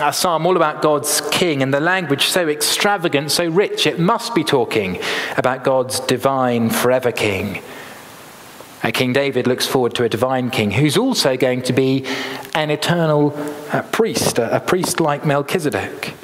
A 0.00 0.12
psalm 0.12 0.46
all 0.46 0.56
about 0.56 0.82
God's 0.82 1.20
king 1.30 1.62
and 1.62 1.72
the 1.72 1.80
language 1.80 2.26
so 2.26 2.48
extravagant, 2.48 3.30
so 3.30 3.46
rich, 3.48 3.86
it 3.86 3.98
must 3.98 4.34
be 4.34 4.42
talking 4.42 4.98
about 5.36 5.64
God's 5.64 6.00
divine 6.00 6.70
forever 6.70 7.12
king. 7.12 7.62
Uh, 8.82 8.90
king 8.90 9.12
David 9.12 9.46
looks 9.46 9.66
forward 9.66 9.94
to 9.94 10.04
a 10.04 10.08
divine 10.08 10.50
king 10.50 10.72
who's 10.72 10.96
also 10.96 11.36
going 11.36 11.62
to 11.62 11.72
be 11.72 12.04
an 12.54 12.70
eternal 12.70 13.32
uh, 13.70 13.82
priest, 13.92 14.38
a, 14.38 14.56
a 14.56 14.60
priest 14.60 14.98
like 14.98 15.24
Melchizedek. 15.24 16.14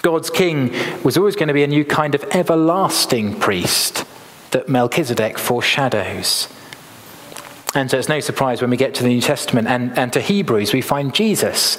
God's 0.00 0.30
king 0.30 0.72
was 1.02 1.18
always 1.18 1.36
going 1.36 1.48
to 1.48 1.54
be 1.54 1.64
a 1.64 1.66
new 1.66 1.84
kind 1.84 2.14
of 2.14 2.22
everlasting 2.30 3.38
priest 3.38 4.06
that 4.52 4.68
Melchizedek 4.68 5.36
foreshadows. 5.36 6.48
And 7.74 7.90
so 7.90 7.98
it's 7.98 8.08
no 8.08 8.20
surprise 8.20 8.60
when 8.60 8.70
we 8.70 8.76
get 8.76 8.94
to 8.94 9.02
the 9.02 9.08
New 9.08 9.20
Testament 9.20 9.68
and, 9.68 9.96
and 9.98 10.12
to 10.14 10.20
Hebrews, 10.20 10.72
we 10.72 10.80
find 10.80 11.14
Jesus 11.14 11.78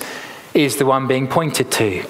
is 0.54 0.78
the 0.78 0.86
one 0.86 1.08
being 1.08 1.28
pointed 1.28 1.71
to. 1.71 2.06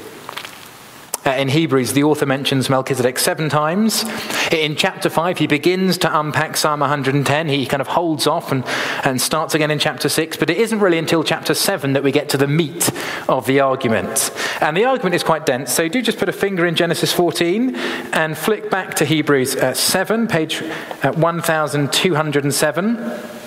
Uh, 1.26 1.32
in 1.32 1.50
Hebrews, 1.50 1.94
the 1.94 2.04
author 2.04 2.26
mentions 2.26 2.70
Melchizedek 2.70 3.20
seven 3.20 3.50
times. 3.50 4.06
In 4.52 4.76
chapter 4.76 5.10
5, 5.10 5.38
he 5.38 5.48
begins 5.48 5.98
to 6.00 6.20
unpack 6.20 6.58
Psalm 6.58 6.80
110. 6.80 7.50
He 7.50 7.66
kind 7.66 7.82
of 7.82 7.88
holds 7.88 8.26
off 8.26 8.52
and, 8.52 8.64
and 9.04 9.22
starts 9.22 9.54
again 9.54 9.70
in 9.70 9.80
chapter 9.80 10.10
6, 10.10 10.38
but 10.38 10.50
it 10.50 10.58
isn't 10.58 10.80
really 10.80 10.98
until 10.98 11.24
chapter 11.24 11.54
7 11.54 11.94
that 11.94 12.04
we 12.04 12.12
get 12.12 12.30
to 12.30 12.38
the 12.38 12.48
meat 12.48 12.90
of 13.28 13.46
the 13.46 13.60
argument. 13.60 14.32
And 14.62 14.78
the 14.78 14.86
argument 14.86 15.14
is 15.14 15.24
quite 15.24 15.46
dense, 15.46 15.74
so 15.74 15.88
do 15.88 16.02
just 16.02 16.18
put 16.18 16.30
a 16.30 16.34
finger 16.34 16.66
in 16.66 16.76
Genesis 16.76 17.14
14 17.14 17.76
and 17.76 18.38
flick 18.38 18.72
back 18.72 18.96
to 18.96 19.06
Hebrews 19.06 19.58
uh, 19.58 19.74
7, 19.74 20.28
page 20.28 20.62
uh, 21.04 21.12
1207. 21.12 23.39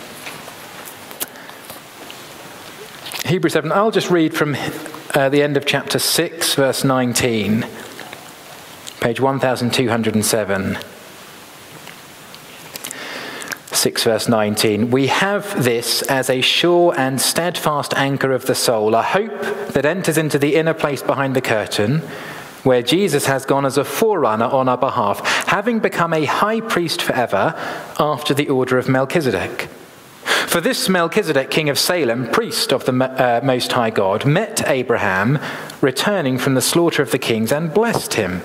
Hebrews 3.33 3.55
7. 3.55 3.73
I'll 3.73 3.91
just 3.91 4.11
read 4.11 4.35
from 4.35 4.55
uh, 5.15 5.31
the 5.31 5.43
end 5.43 5.57
of 5.57 5.65
chapter 5.65 5.99
6, 5.99 6.55
verse 6.55 6.85
19, 6.85 7.67
page 9.01 9.21
1207. 9.21 10.79
6 13.71 14.05
verse 14.05 14.29
19 14.29 14.91
we 14.91 15.07
have 15.07 15.65
this 15.65 16.03
as 16.03 16.29
a 16.29 16.43
sure 16.43 16.95
and 16.99 17.19
steadfast 17.19 17.95
anchor 17.95 18.33
of 18.33 18.45
the 18.45 18.55
soul 18.55 18.95
a 18.95 19.03
hope 19.03 19.41
that 19.73 19.87
enters 19.87 20.19
into 20.19 20.39
the 20.39 20.55
inner 20.55 20.75
place 20.75 21.03
behind 21.03 21.35
the 21.35 21.41
curtain 21.41 22.01
where 22.65 22.83
Jesus 22.83 23.25
has 23.27 23.47
gone 23.47 23.65
as 23.65 23.79
a 23.79 23.85
forerunner 23.85 24.45
on 24.45 24.69
our 24.69 24.77
behalf 24.77 25.21
having 25.49 25.81
become 25.81 26.13
a 26.13 26.27
high 26.27 26.61
priest 26.61 27.01
forever 27.01 27.55
after 27.99 28.35
the 28.35 28.51
order 28.51 28.77
of 28.77 28.91
Melchizedek 28.91 29.69
for 30.47 30.61
this 30.61 30.89
Melchizedek, 30.89 31.51
king 31.51 31.69
of 31.69 31.79
Salem, 31.79 32.29
priest 32.29 32.73
of 32.73 32.85
the 32.85 32.93
uh, 32.93 33.41
Most 33.43 33.73
High 33.73 33.91
God, 33.91 34.25
met 34.25 34.69
Abraham 34.69 35.39
returning 35.81 36.39
from 36.39 36.55
the 36.55 36.61
slaughter 36.61 37.03
of 37.03 37.11
the 37.11 37.19
kings 37.19 37.53
and 37.53 37.73
blessed 37.73 38.15
him. 38.15 38.43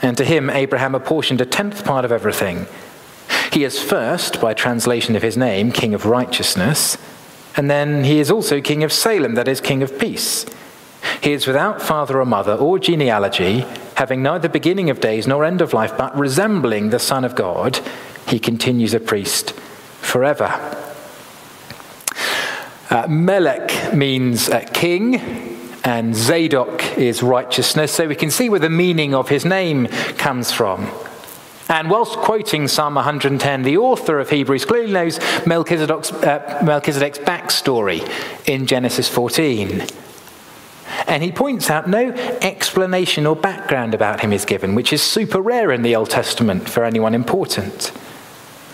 And 0.00 0.16
to 0.16 0.24
him, 0.24 0.50
Abraham 0.50 0.94
apportioned 0.94 1.40
a 1.40 1.46
tenth 1.46 1.84
part 1.84 2.04
of 2.04 2.12
everything. 2.12 2.66
He 3.52 3.64
is 3.64 3.82
first, 3.82 4.40
by 4.40 4.54
translation 4.54 5.14
of 5.14 5.22
his 5.22 5.36
name, 5.36 5.72
king 5.72 5.94
of 5.94 6.06
righteousness, 6.06 6.98
and 7.56 7.70
then 7.70 8.04
he 8.04 8.18
is 8.18 8.30
also 8.30 8.60
king 8.60 8.82
of 8.82 8.92
Salem, 8.92 9.34
that 9.34 9.48
is, 9.48 9.60
king 9.60 9.82
of 9.82 9.98
peace. 9.98 10.46
He 11.20 11.32
is 11.32 11.46
without 11.46 11.82
father 11.82 12.20
or 12.20 12.24
mother 12.24 12.54
or 12.54 12.78
genealogy, 12.78 13.64
having 13.96 14.22
neither 14.22 14.48
beginning 14.48 14.90
of 14.90 15.00
days 15.00 15.26
nor 15.26 15.44
end 15.44 15.60
of 15.60 15.72
life, 15.72 15.96
but 15.96 16.16
resembling 16.16 16.90
the 16.90 16.98
Son 16.98 17.24
of 17.24 17.34
God, 17.34 17.78
he 18.26 18.38
continues 18.38 18.94
a 18.94 19.00
priest 19.00 19.52
forever. 20.00 20.91
Uh, 22.92 23.06
Melech 23.08 23.94
means 23.94 24.50
uh, 24.50 24.60
king, 24.74 25.14
and 25.82 26.12
Zedek 26.12 26.98
is 26.98 27.22
righteousness, 27.22 27.90
so 27.90 28.06
we 28.06 28.14
can 28.14 28.30
see 28.30 28.50
where 28.50 28.60
the 28.60 28.68
meaning 28.68 29.14
of 29.14 29.30
his 29.30 29.46
name 29.46 29.86
comes 30.18 30.52
from. 30.52 30.90
And 31.70 31.88
whilst 31.88 32.18
quoting 32.18 32.68
Psalm 32.68 32.96
110, 32.96 33.62
the 33.62 33.78
author 33.78 34.18
of 34.18 34.28
Hebrews 34.28 34.66
clearly 34.66 34.92
knows 34.92 35.18
Melchizedek's, 35.46 36.12
uh, 36.12 36.60
Melchizedek's 36.62 37.18
backstory 37.18 38.06
in 38.46 38.66
Genesis 38.66 39.08
14. 39.08 39.86
And 41.06 41.22
he 41.22 41.32
points 41.32 41.70
out 41.70 41.88
no 41.88 42.10
explanation 42.42 43.24
or 43.24 43.34
background 43.34 43.94
about 43.94 44.20
him 44.20 44.34
is 44.34 44.44
given, 44.44 44.74
which 44.74 44.92
is 44.92 45.02
super 45.02 45.40
rare 45.40 45.72
in 45.72 45.80
the 45.80 45.96
Old 45.96 46.10
Testament 46.10 46.68
for 46.68 46.84
anyone 46.84 47.14
important. 47.14 47.90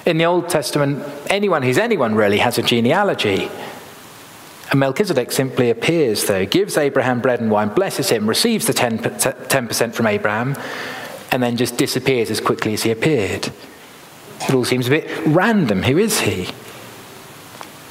In 0.05 0.19
the 0.19 0.25
Old 0.25 0.49
Testament, 0.49 1.05
anyone 1.31 1.63
who's 1.63 1.79
anyone 1.79 2.17
really 2.17 2.39
has 2.39 2.59
a 2.59 2.63
genealogy. 2.63 3.49
And 4.71 4.81
Melchizedek 4.81 5.33
simply 5.33 5.71
appears, 5.71 6.25
though, 6.27 6.45
gives 6.45 6.77
Abraham 6.77 7.21
bread 7.21 7.41
and 7.41 7.51
wine, 7.51 7.69
blesses 7.69 8.11
him, 8.11 8.29
receives 8.29 8.67
the 8.67 8.75
10, 8.75 8.99
10% 8.99 9.95
from 9.95 10.07
Abraham, 10.07 10.57
and 11.33 11.43
then 11.43 11.57
just 11.57 11.77
disappears 11.77 12.31
as 12.31 12.41
quickly 12.41 12.75
as 12.75 12.83
he 12.83 12.91
appeared. 12.91 13.51
It 14.43 14.55
all 14.55 14.65
seems 14.65 14.87
a 14.87 14.91
bit 14.91 15.27
random. 15.27 15.83
Who 15.83 15.99
is 15.99 16.21
he? 16.21 16.49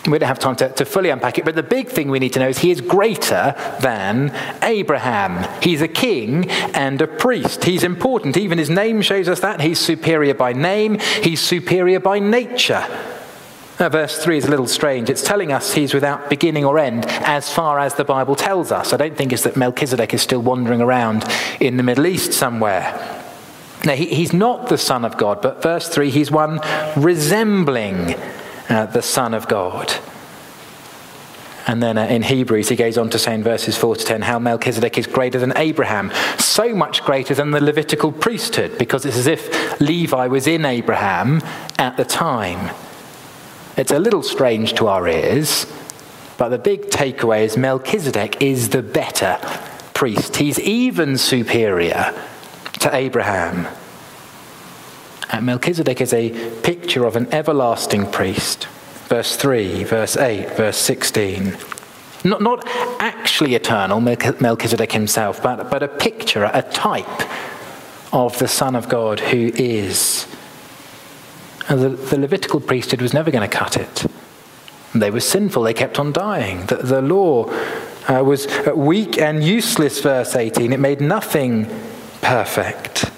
We 0.08 0.20
don't 0.20 0.28
have 0.28 0.40
time 0.40 0.56
to, 0.58 0.70
to 0.70 0.86
fully 0.86 1.10
unpack 1.10 1.38
it, 1.38 1.44
but 1.44 1.56
the 1.56 1.64
big 1.64 1.90
thing 1.90 2.10
we 2.10 2.20
need 2.20 2.32
to 2.34 2.40
know 2.40 2.48
is 2.48 2.60
he 2.60 2.72
is 2.72 2.80
greater 2.80 3.54
than 3.82 4.34
Abraham. 4.64 5.62
He's 5.62 5.82
a 5.82 5.88
king 5.88 6.50
and 6.50 7.02
a 7.02 7.08
priest. 7.08 7.66
He's 7.66 7.84
important. 7.84 8.38
Even 8.38 8.58
his 8.58 8.70
name 8.70 9.02
shows 9.02 9.28
us 9.28 9.42
that. 9.42 9.60
He's 9.60 9.80
superior 9.80 10.34
by 10.34 10.54
name, 10.54 11.00
he's 11.00 11.42
superior 11.42 12.00
by 12.00 12.20
nature. 12.20 12.86
Now, 13.80 13.90
verse 13.90 14.18
3 14.18 14.38
is 14.38 14.46
a 14.46 14.50
little 14.50 14.68
strange. 14.68 15.08
It's 15.08 15.22
telling 15.22 15.52
us 15.52 15.74
he's 15.74 15.94
without 15.94 16.32
beginning 16.32 16.66
or 16.66 16.80
end 16.80 17.06
as 17.08 17.52
far 17.52 17.80
as 17.80 17.94
the 17.94 18.04
Bible 18.04 18.36
tells 18.36 18.72
us. 18.72 18.92
I 18.92 18.98
don't 18.98 19.16
think 19.16 19.32
it's 19.32 19.44
that 19.44 19.56
Melchizedek 19.56 20.16
is 20.16 20.22
still 20.22 20.42
wandering 20.42 20.82
around 20.82 21.26
in 21.60 21.78
the 21.78 21.84
Middle 21.84 22.08
East 22.08 22.34
somewhere. 22.34 23.24
Now, 23.86 23.94
he, 23.94 24.08
he's 24.08 24.34
not 24.34 24.70
the 24.70 24.80
Son 24.80 25.06
of 25.06 25.18
God, 25.18 25.44
but 25.44 25.62
verse 25.62 25.90
3, 25.90 26.10
he's 26.10 26.32
one 26.32 26.60
resembling 26.96 28.16
uh, 28.68 28.88
the 28.88 29.04
Son 29.04 29.36
of 29.36 29.48
God. 29.48 29.94
And 31.68 31.84
then 31.84 32.00
uh, 32.00 32.06
in 32.06 32.24
Hebrews, 32.24 32.70
he 32.70 32.76
goes 32.76 32.98
on 32.98 33.12
to 33.12 33.20
say 33.20 33.36
in 33.36 33.44
verses 33.44 33.78
4 33.78 33.98
to 33.98 34.06
10 34.06 34.22
how 34.24 34.40
Melchizedek 34.40 34.98
is 34.98 35.06
greater 35.06 35.38
than 35.38 35.56
Abraham, 35.56 36.12
so 36.40 36.74
much 36.74 37.04
greater 37.04 37.36
than 37.36 37.52
the 37.52 37.62
Levitical 37.62 38.12
priesthood, 38.12 38.78
because 38.80 39.06
it's 39.06 39.18
as 39.18 39.28
if 39.28 39.80
Levi 39.80 40.26
was 40.28 40.48
in 40.48 40.66
Abraham 40.66 41.44
at 41.78 41.96
the 41.96 42.06
time. 42.06 42.74
It's 43.78 43.92
a 43.92 44.00
little 44.00 44.24
strange 44.24 44.74
to 44.74 44.88
our 44.88 45.08
ears, 45.08 45.68
but 46.38 46.50
the 46.50 46.58
big 46.58 46.88
takeaway 46.88 47.44
is 47.44 47.58
Melchizedek 47.58 48.42
is 48.42 48.70
the 48.70 48.82
better 48.82 49.38
priest. 49.94 50.38
He's 50.38 50.60
even 50.60 51.16
superior 51.16 52.12
to 52.80 52.96
Abraham. 52.96 53.68
And 55.32 55.46
Melchizedek 55.46 56.02
is 56.02 56.12
a 56.12 56.32
picture 56.62 57.06
of 57.06 57.16
an 57.16 57.32
everlasting 57.32 58.10
priest. 58.10 58.66
Verse 59.10 59.36
3, 59.36 59.84
verse 59.84 60.18
8, 60.18 60.58
verse 60.58 60.78
16. 60.78 61.56
Not, 62.24 62.42
not 62.42 62.68
actually 63.00 63.54
eternal, 63.54 64.02
Melchizedek 64.02 64.92
himself, 64.92 65.44
but, 65.44 65.70
but 65.70 65.84
a 65.84 65.88
picture, 65.88 66.50
a 66.52 66.64
type 66.64 67.32
of 68.12 68.40
the 68.40 68.48
Son 68.48 68.76
of 68.76 68.90
God 68.90 69.20
who 69.20 69.52
is. 69.54 70.26
And 71.70 71.82
the, 71.82 71.90
the 71.90 72.18
Levitical 72.18 72.60
priesthood 72.60 73.02
was 73.02 73.14
never 73.14 73.32
going 73.32 73.48
to 73.48 73.58
cut 73.58 73.78
it. 73.78 74.06
They 74.96 75.12
were 75.12 75.20
sinful, 75.20 75.64
they 75.64 75.74
kept 75.74 76.00
on 76.00 76.12
dying. 76.12 76.66
The, 76.68 76.78
the 76.78 77.02
law 77.02 77.52
uh, 78.08 78.24
was 78.24 78.48
weak 78.74 79.18
and 79.18 79.44
useless, 79.44 80.02
verse 80.02 80.36
18. 80.36 80.72
It 80.72 80.80
made 80.80 81.02
nothing 81.02 81.66
perfect. 82.22 83.12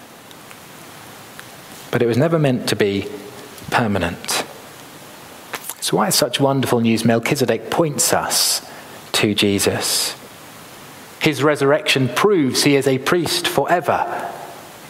But 1.91 2.01
it 2.01 2.07
was 2.07 2.17
never 2.17 2.39
meant 2.39 2.67
to 2.69 2.75
be 2.75 3.07
permanent. 3.71 4.43
So, 5.81 5.97
why 5.97 6.07
is 6.07 6.15
such 6.15 6.39
wonderful 6.39 6.81
news? 6.81 7.05
Melchizedek 7.05 7.71
points 7.71 8.13
us 8.13 8.69
to 9.13 9.33
Jesus. 9.33 10.15
His 11.21 11.43
resurrection 11.43 12.09
proves 12.09 12.63
he 12.63 12.75
is 12.75 12.87
a 12.87 12.97
priest 12.97 13.47
forever 13.47 14.31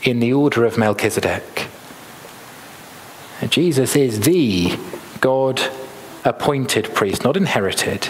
in 0.04 0.20
the 0.20 0.34
order 0.34 0.66
of 0.66 0.78
Melchizedek. 0.78 1.68
Jesus 3.48 3.96
is 3.96 4.22
the 4.22 4.78
God 5.22 5.62
appointed 6.26 6.94
priest, 6.94 7.24
not 7.24 7.38
inherited. 7.38 8.10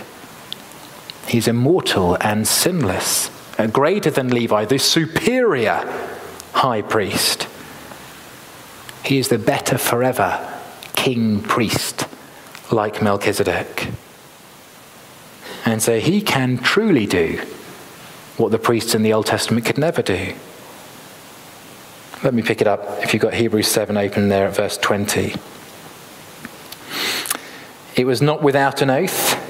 He's 1.27 1.47
immortal 1.47 2.17
and 2.21 2.47
sinless 2.47 3.29
uh, 3.59 3.67
greater 3.67 4.09
than 4.09 4.29
Levi, 4.29 4.65
the 4.65 4.79
superior 4.79 5.83
high 6.53 6.81
priest. 6.81 7.47
He 9.03 9.19
is 9.19 9.27
the 9.27 9.37
better 9.37 9.77
forever 9.77 10.45
king 10.95 11.41
priest, 11.41 12.07
like 12.71 13.01
Melchizedek. 13.01 13.87
And 15.65 15.81
so 15.81 15.99
he 15.99 16.21
can 16.21 16.57
truly 16.57 17.05
do 17.05 17.41
what 18.37 18.51
the 18.51 18.57
priests 18.57 18.95
in 18.95 19.03
the 19.03 19.13
Old 19.13 19.27
Testament 19.27 19.65
could 19.65 19.77
never 19.77 20.01
do. 20.01 20.33
Let 22.23 22.33
me 22.33 22.41
pick 22.41 22.61
it 22.61 22.67
up 22.67 22.83
if 23.03 23.13
you've 23.13 23.21
got 23.21 23.33
Hebrews 23.33 23.67
7 23.67 23.95
open 23.97 24.29
there 24.29 24.47
at 24.47 24.55
verse 24.55 24.77
20. 24.77 25.35
It 27.95 28.05
was 28.05 28.21
not 28.21 28.41
without 28.41 28.81
an 28.81 28.89
oath 28.89 29.49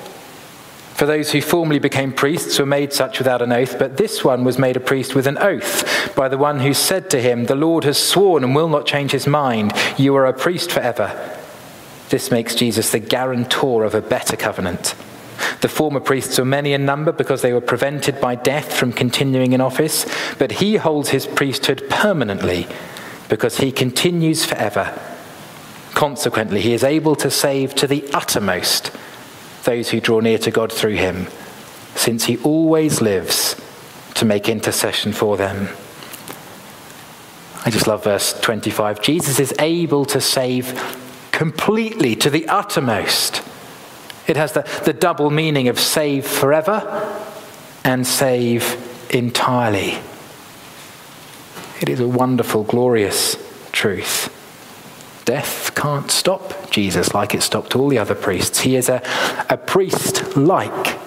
for 0.99 1.05
those 1.05 1.32
who 1.32 1.39
formerly 1.39 1.79
became 1.79 2.12
priests 2.12 2.60
were 2.60 2.65
made 2.65 2.91
such 2.91 3.19
without 3.19 3.41
an 3.41 3.53
oath, 3.53 3.79
but 3.79 3.95
this 3.95 4.21
one 4.21 4.43
was 4.43 4.60
made 4.60 4.75
a 4.75 4.82
priest 4.82 5.15
with 5.15 5.27
an 5.27 5.38
oath 5.38 6.13
by 6.13 6.27
the 6.27 6.38
one 6.38 6.60
who 6.60 6.73
said 6.73 7.10
to 7.12 7.21
him, 7.21 7.45
The 7.45 7.55
Lord 7.55 7.86
has 7.86 7.97
sworn 7.97 8.43
and 8.43 8.53
will 8.53 8.67
not 8.67 8.86
change 8.86 9.12
his 9.12 9.25
mind. 9.25 9.71
You 9.95 10.13
are 10.17 10.25
a 10.25 10.34
priest 10.34 10.73
forever. 10.73 11.39
This 12.10 12.32
makes 12.32 12.53
Jesus 12.53 12.91
the 12.91 12.99
guarantor 12.99 13.86
of 13.86 13.95
a 13.95 14.01
better 14.01 14.36
covenant. 14.36 14.93
The 15.62 15.67
former 15.67 16.00
priests 16.00 16.38
were 16.39 16.45
many 16.45 16.74
in 16.74 16.86
number 16.86 17.12
because 17.12 17.41
they 17.41 17.54
were 17.54 17.62
prevented 17.62 18.22
by 18.22 18.36
death 18.36 18.74
from 18.74 18.93
continuing 18.93 19.52
in 19.52 19.62
office, 19.62 20.06
but 20.38 20.54
he 20.54 20.78
holds 20.78 21.10
his 21.10 21.28
priesthood 21.28 21.84
permanently 21.89 22.67
because 23.28 23.58
he 23.58 23.72
continues 23.72 24.45
forever. 24.45 24.98
Consequently, 25.93 26.62
he 26.62 26.74
is 26.74 26.84
able 26.84 27.15
to 27.17 27.30
save 27.30 27.76
to 27.76 27.88
the 27.88 28.08
uttermost 28.13 28.91
those 29.65 29.89
who 29.89 30.00
draw 30.00 30.22
near 30.22 30.38
to 30.38 30.52
God 30.52 30.72
through 30.72 30.95
him, 30.95 31.28
since 31.95 32.26
he 32.26 32.38
always 32.38 33.02
lives 33.02 33.60
to 34.15 34.26
make 34.26 34.48
intercession 34.48 35.12
for 35.12 35.36
them. 35.36 35.67
I 37.65 37.69
just 37.69 37.88
love 37.88 38.06
verse 38.06 38.39
25. 38.39 39.02
Jesus 39.02 39.39
is 39.39 39.54
able 39.60 40.06
to 40.06 40.22
save 40.22 40.98
completely 41.32 42.15
to 42.15 42.30
the 42.30 42.48
uttermost. 42.48 43.43
It 44.30 44.38
has 44.38 44.54
the, 44.54 44.62
the 44.86 44.94
double 44.94 45.30
meaning 45.30 45.68
of 45.68 45.80
save 45.80 46.26
forever 46.26 47.26
and 47.84 48.06
save 48.06 49.10
entirely. 49.10 49.98
It 51.82 51.89
is 51.89 52.00
a 52.00 52.08
wonderful, 52.08 52.63
glorious 52.63 53.38
truth. 53.72 54.36
Death 55.26 55.74
can't 55.76 56.12
stop 56.12 56.70
Jesus 56.70 57.13
like 57.13 57.34
it 57.34 57.42
stopped 57.42 57.76
all 57.76 57.88
the 57.88 57.98
other 57.98 58.15
priests. 58.15 58.60
He 58.62 58.76
is 58.76 58.89
a, 58.89 59.02
a 59.50 59.58
priest 59.58 60.36
like 60.36 61.00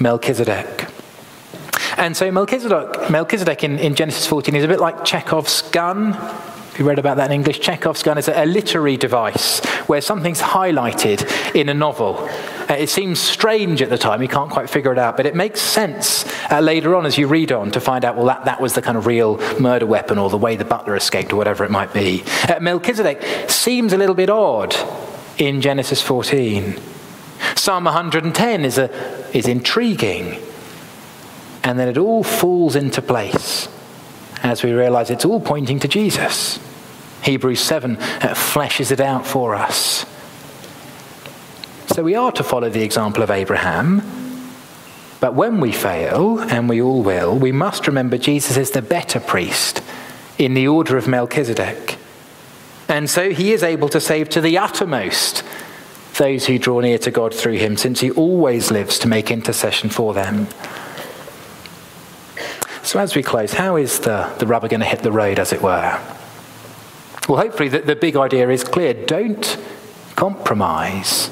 Melchizedek. 0.00 0.88
And 1.96 2.16
so 2.16 2.30
Melchizedek, 2.30 3.10
Melchizedek 3.10 3.64
in, 3.64 3.78
in 3.78 3.94
Genesis 3.94 4.26
14 4.26 4.54
is 4.56 4.64
a 4.64 4.68
bit 4.68 4.80
like 4.80 5.04
Chekhov's 5.04 5.62
gun. 5.70 6.14
If 6.72 6.78
you 6.78 6.86
read 6.86 6.98
about 6.98 7.18
that 7.18 7.26
in 7.26 7.32
English, 7.32 7.60
Chekhov's 7.60 8.02
gun 8.02 8.16
is 8.16 8.28
a, 8.28 8.44
a 8.44 8.46
literary 8.46 8.96
device 8.96 9.60
where 9.88 10.00
something's 10.00 10.40
highlighted 10.40 11.54
in 11.54 11.68
a 11.68 11.74
novel 11.74 12.28
uh, 12.68 12.74
it 12.74 12.88
seems 12.88 13.20
strange 13.20 13.82
at 13.82 13.90
the 13.90 13.98
time, 13.98 14.22
you 14.22 14.28
can't 14.28 14.50
quite 14.50 14.70
figure 14.70 14.92
it 14.92 14.98
out, 14.98 15.16
but 15.16 15.26
it 15.26 15.34
makes 15.34 15.60
sense 15.60 16.24
uh, 16.50 16.60
later 16.60 16.94
on 16.94 17.06
as 17.06 17.18
you 17.18 17.26
read 17.26 17.52
on 17.52 17.70
to 17.70 17.80
find 17.80 18.04
out, 18.04 18.16
well, 18.16 18.26
that, 18.26 18.44
that 18.44 18.60
was 18.60 18.74
the 18.74 18.82
kind 18.82 18.96
of 18.96 19.06
real 19.06 19.38
murder 19.60 19.86
weapon 19.86 20.18
or 20.18 20.30
the 20.30 20.38
way 20.38 20.56
the 20.56 20.64
butler 20.64 20.96
escaped 20.96 21.32
or 21.32 21.36
whatever 21.36 21.64
it 21.64 21.70
might 21.70 21.92
be. 21.92 22.22
Uh, 22.48 22.60
Melchizedek 22.60 23.50
seems 23.50 23.92
a 23.92 23.96
little 23.96 24.14
bit 24.14 24.30
odd 24.30 24.74
in 25.38 25.60
Genesis 25.60 26.02
14. 26.02 26.78
Psalm 27.56 27.84
110 27.84 28.64
is, 28.64 28.78
a, 28.78 28.90
is 29.36 29.46
intriguing. 29.48 30.40
And 31.64 31.78
then 31.78 31.88
it 31.88 31.98
all 31.98 32.24
falls 32.24 32.74
into 32.74 33.00
place 33.00 33.68
as 34.42 34.62
we 34.62 34.72
realize 34.72 35.10
it's 35.10 35.24
all 35.24 35.40
pointing 35.40 35.78
to 35.80 35.88
Jesus. 35.88 36.58
Hebrews 37.22 37.60
7 37.60 37.96
uh, 37.96 38.00
fleshes 38.34 38.90
it 38.90 39.00
out 39.00 39.26
for 39.26 39.54
us. 39.54 40.04
So 41.92 42.02
we 42.02 42.14
are 42.14 42.32
to 42.32 42.42
follow 42.42 42.70
the 42.70 42.82
example 42.82 43.22
of 43.22 43.30
Abraham. 43.30 44.00
But 45.20 45.34
when 45.34 45.60
we 45.60 45.72
fail, 45.72 46.40
and 46.40 46.66
we 46.66 46.80
all 46.80 47.02
will, 47.02 47.38
we 47.38 47.52
must 47.52 47.86
remember 47.86 48.16
Jesus 48.16 48.56
is 48.56 48.70
the 48.70 48.80
better 48.80 49.20
priest 49.20 49.82
in 50.38 50.54
the 50.54 50.66
order 50.66 50.96
of 50.96 51.06
Melchizedek. 51.06 51.98
And 52.88 53.10
so 53.10 53.30
he 53.30 53.52
is 53.52 53.62
able 53.62 53.90
to 53.90 54.00
save 54.00 54.30
to 54.30 54.40
the 54.40 54.56
uttermost 54.56 55.44
those 56.16 56.46
who 56.46 56.58
draw 56.58 56.80
near 56.80 56.96
to 56.98 57.10
God 57.10 57.34
through 57.34 57.58
him, 57.58 57.76
since 57.76 58.00
he 58.00 58.10
always 58.10 58.70
lives 58.70 58.98
to 59.00 59.08
make 59.08 59.30
intercession 59.30 59.90
for 59.90 60.14
them. 60.14 60.48
So, 62.82 63.00
as 63.00 63.14
we 63.14 63.22
close, 63.22 63.52
how 63.52 63.76
is 63.76 64.00
the, 64.00 64.32
the 64.38 64.46
rubber 64.46 64.68
going 64.68 64.80
to 64.80 64.86
hit 64.86 65.00
the 65.00 65.12
road, 65.12 65.38
as 65.38 65.52
it 65.52 65.62
were? 65.62 66.00
Well, 67.28 67.38
hopefully, 67.38 67.68
the, 67.68 67.80
the 67.80 67.96
big 67.96 68.16
idea 68.16 68.48
is 68.48 68.64
clear. 68.64 68.92
Don't 68.92 69.58
compromise 70.16 71.30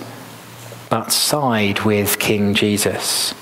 but 0.90 1.12
side 1.12 1.80
with 1.80 2.18
King 2.18 2.52
Jesus. 2.52 3.32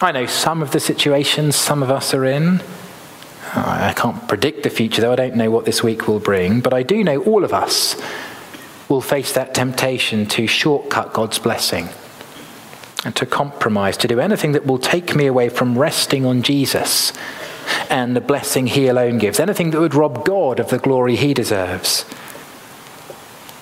I 0.00 0.12
know 0.12 0.26
some 0.26 0.62
of 0.62 0.70
the 0.70 0.80
situations 0.80 1.56
some 1.56 1.82
of 1.82 1.90
us 1.90 2.14
are 2.14 2.24
in. 2.24 2.62
I 3.54 3.92
can't 3.96 4.26
predict 4.26 4.62
the 4.62 4.70
future, 4.70 5.00
though 5.00 5.12
I 5.12 5.16
don't 5.16 5.36
know 5.36 5.50
what 5.50 5.64
this 5.64 5.82
week 5.82 6.08
will 6.08 6.20
bring, 6.20 6.60
but 6.60 6.72
I 6.72 6.82
do 6.82 7.04
know 7.04 7.22
all 7.24 7.44
of 7.44 7.52
us 7.52 8.00
will 8.88 9.00
face 9.00 9.32
that 9.32 9.54
temptation 9.54 10.26
to 10.26 10.46
shortcut 10.46 11.12
God's 11.12 11.38
blessing 11.38 11.88
and 13.04 13.14
to 13.16 13.26
compromise, 13.26 13.96
to 13.98 14.08
do 14.08 14.20
anything 14.20 14.52
that 14.52 14.66
will 14.66 14.78
take 14.78 15.14
me 15.14 15.26
away 15.26 15.48
from 15.48 15.78
resting 15.78 16.24
on 16.24 16.42
Jesus 16.42 17.12
and 17.90 18.14
the 18.14 18.20
blessing 18.20 18.66
he 18.66 18.86
alone 18.86 19.18
gives, 19.18 19.40
anything 19.40 19.70
that 19.70 19.80
would 19.80 19.94
rob 19.94 20.24
God 20.24 20.60
of 20.60 20.68
the 20.68 20.78
glory 20.78 21.16
he 21.16 21.34
deserves. 21.34 22.04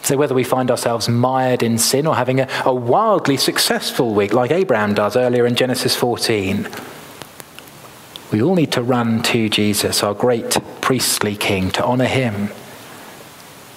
So, 0.02 0.16
whether 0.16 0.34
we 0.34 0.44
find 0.44 0.70
ourselves 0.70 1.08
mired 1.08 1.62
in 1.62 1.78
sin 1.78 2.06
or 2.06 2.16
having 2.16 2.40
a, 2.40 2.48
a 2.64 2.74
wildly 2.74 3.36
successful 3.36 4.14
week 4.14 4.32
like 4.32 4.50
Abraham 4.50 4.94
does 4.94 5.16
earlier 5.16 5.46
in 5.46 5.54
Genesis 5.54 5.94
14, 5.94 6.68
we 8.32 8.42
all 8.42 8.54
need 8.54 8.72
to 8.72 8.82
run 8.82 9.22
to 9.24 9.48
Jesus, 9.48 10.02
our 10.02 10.14
great 10.14 10.56
priestly 10.80 11.36
king, 11.36 11.70
to 11.72 11.84
honor 11.84 12.06
him. 12.06 12.50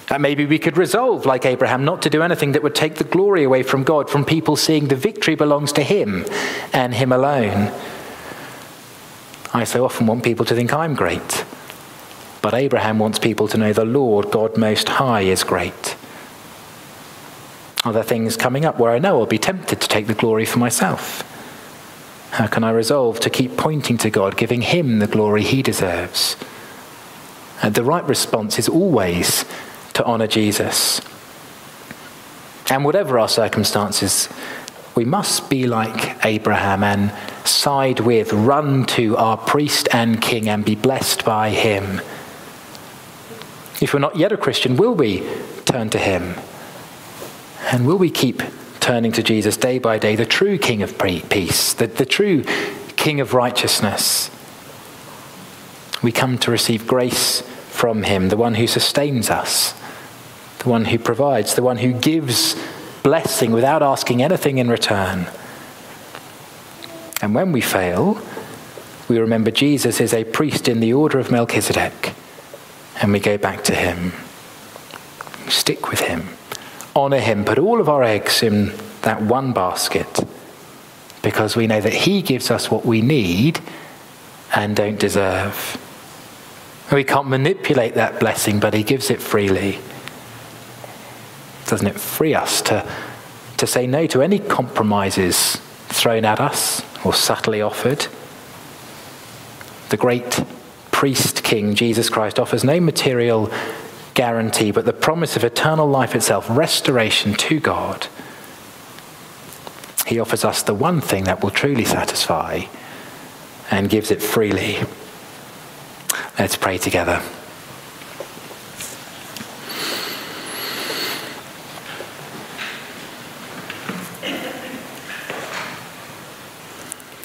And 0.08 0.22
maybe 0.22 0.46
we 0.46 0.58
could 0.58 0.76
resolve, 0.76 1.26
like 1.26 1.44
Abraham, 1.44 1.84
not 1.84 2.02
to 2.02 2.10
do 2.10 2.22
anything 2.22 2.52
that 2.52 2.62
would 2.62 2.74
take 2.74 2.96
the 2.96 3.04
glory 3.04 3.44
away 3.44 3.62
from 3.62 3.84
God, 3.84 4.08
from 4.08 4.24
people 4.24 4.56
seeing 4.56 4.88
the 4.88 4.96
victory 4.96 5.34
belongs 5.34 5.72
to 5.72 5.82
him 5.82 6.24
and 6.72 6.94
him 6.94 7.12
alone. 7.12 7.72
I 9.52 9.64
so 9.64 9.84
often 9.84 10.06
want 10.06 10.22
people 10.22 10.44
to 10.46 10.54
think 10.54 10.72
I'm 10.72 10.94
great. 10.94 11.44
But 12.40 12.54
Abraham 12.54 12.98
wants 12.98 13.18
people 13.18 13.48
to 13.48 13.58
know 13.58 13.72
the 13.72 13.84
Lord, 13.84 14.30
God 14.30 14.56
Most 14.56 14.88
High, 14.88 15.22
is 15.22 15.42
great. 15.42 15.95
Are 17.86 17.92
there 17.92 18.02
things 18.02 18.36
coming 18.36 18.64
up 18.64 18.80
where 18.80 18.90
I 18.90 18.98
know 18.98 19.20
I'll 19.20 19.26
be 19.26 19.38
tempted 19.38 19.80
to 19.80 19.88
take 19.88 20.08
the 20.08 20.14
glory 20.14 20.44
for 20.44 20.58
myself? 20.58 21.22
How 22.32 22.48
can 22.48 22.64
I 22.64 22.70
resolve 22.70 23.20
to 23.20 23.30
keep 23.30 23.56
pointing 23.56 23.96
to 23.98 24.10
God, 24.10 24.36
giving 24.36 24.60
Him 24.60 24.98
the 24.98 25.06
glory 25.06 25.44
He 25.44 25.62
deserves? 25.62 26.34
And 27.62 27.76
the 27.76 27.84
right 27.84 28.04
response 28.04 28.58
is 28.58 28.68
always 28.68 29.44
to 29.94 30.04
honor 30.04 30.26
Jesus. 30.26 31.00
And 32.68 32.84
whatever 32.84 33.20
our 33.20 33.28
circumstances, 33.28 34.28
we 34.96 35.04
must 35.04 35.48
be 35.48 35.68
like 35.68 36.24
Abraham 36.24 36.82
and 36.82 37.12
side 37.46 38.00
with, 38.00 38.32
run 38.32 38.84
to 38.86 39.16
our 39.16 39.36
priest 39.36 39.86
and 39.92 40.20
king 40.20 40.48
and 40.48 40.64
be 40.64 40.74
blessed 40.74 41.24
by 41.24 41.50
him. 41.50 42.00
If 43.80 43.94
we're 43.94 44.00
not 44.00 44.16
yet 44.16 44.32
a 44.32 44.36
Christian, 44.36 44.76
will 44.76 44.96
we 44.96 45.24
turn 45.66 45.88
to 45.90 45.98
him? 45.98 46.34
And 47.72 47.84
will 47.86 47.98
we 47.98 48.10
keep 48.10 48.42
turning 48.78 49.10
to 49.12 49.22
Jesus 49.22 49.56
day 49.56 49.80
by 49.80 49.98
day, 49.98 50.14
the 50.14 50.24
true 50.24 50.56
King 50.56 50.82
of 50.82 50.96
peace, 50.96 51.74
the, 51.74 51.88
the 51.88 52.06
true 52.06 52.44
King 52.94 53.20
of 53.20 53.34
righteousness. 53.34 54.30
We 56.00 56.12
come 56.12 56.38
to 56.38 56.52
receive 56.52 56.86
grace 56.86 57.40
from 57.40 58.04
Him, 58.04 58.28
the 58.28 58.36
one 58.36 58.54
who 58.54 58.68
sustains 58.68 59.30
us, 59.30 59.74
the 60.60 60.68
one 60.68 60.84
who 60.84 60.98
provides, 61.00 61.56
the 61.56 61.62
one 61.64 61.78
who 61.78 61.92
gives 61.92 62.54
blessing 63.02 63.50
without 63.50 63.82
asking 63.82 64.22
anything 64.22 64.58
in 64.58 64.68
return. 64.70 65.26
And 67.20 67.34
when 67.34 67.50
we 67.50 67.60
fail, 67.60 68.20
we 69.08 69.18
remember 69.18 69.50
Jesus 69.50 70.00
is 70.00 70.14
a 70.14 70.22
priest 70.22 70.68
in 70.68 70.78
the 70.78 70.92
order 70.92 71.18
of 71.18 71.32
Melchizedek, 71.32 72.14
and 73.02 73.10
we 73.10 73.18
go 73.18 73.36
back 73.36 73.64
to 73.64 73.74
Him. 73.74 74.12
Stick 75.48 75.90
with 75.90 76.02
Him 76.02 76.35
honor 76.96 77.20
him, 77.20 77.44
put 77.44 77.58
all 77.58 77.80
of 77.80 77.88
our 77.88 78.02
eggs 78.02 78.42
in 78.42 78.72
that 79.02 79.22
one 79.22 79.52
basket 79.52 80.24
because 81.22 81.54
we 81.54 81.66
know 81.66 81.80
that 81.80 81.92
he 81.92 82.22
gives 82.22 82.50
us 82.50 82.70
what 82.70 82.84
we 82.86 83.02
need 83.02 83.60
and 84.54 84.74
don't 84.74 84.98
deserve. 84.98 85.82
We 86.92 87.04
can't 87.04 87.28
manipulate 87.28 87.94
that 87.94 88.20
blessing, 88.20 88.60
but 88.60 88.74
he 88.74 88.82
gives 88.82 89.10
it 89.10 89.20
freely. 89.20 89.78
Doesn't 91.66 91.86
it 91.86 91.98
free 91.98 92.34
us 92.34 92.62
to, 92.62 92.88
to 93.56 93.66
say 93.66 93.86
no 93.86 94.06
to 94.06 94.22
any 94.22 94.38
compromises 94.38 95.56
thrown 95.88 96.24
at 96.24 96.40
us 96.40 96.82
or 97.04 97.12
subtly 97.12 97.60
offered? 97.60 98.06
The 99.88 99.96
great 99.96 100.44
priest 100.92 101.42
king, 101.42 101.74
Jesus 101.74 102.08
Christ, 102.08 102.38
offers 102.38 102.62
no 102.64 102.80
material 102.80 103.52
guarantee, 104.16 104.72
but 104.72 104.84
the 104.84 104.92
promise 104.92 105.36
of 105.36 105.44
eternal 105.44 105.86
life 105.86 106.16
itself, 106.16 106.46
restoration 106.50 107.34
to 107.34 107.60
God. 107.60 108.08
He 110.06 110.18
offers 110.18 110.44
us 110.44 110.62
the 110.62 110.74
one 110.74 111.00
thing 111.00 111.24
that 111.24 111.42
will 111.42 111.50
truly 111.50 111.84
satisfy 111.84 112.62
and 113.70 113.90
gives 113.90 114.10
it 114.10 114.22
freely. 114.22 114.78
Let's 116.38 116.56
pray 116.56 116.78
together. 116.78 117.22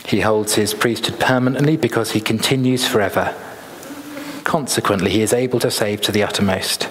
He 0.06 0.20
holds 0.20 0.56
his 0.56 0.74
priesthood 0.74 1.22
permanently 1.22 1.78
because 1.78 2.12
he 2.12 2.20
continues 2.20 2.86
forever. 2.86 3.34
Consequently, 4.52 5.12
he 5.12 5.22
is 5.22 5.32
able 5.32 5.62
to 5.62 5.72
save 5.72 6.02
to 6.02 6.12
the 6.12 6.24
uttermost. 6.24 6.88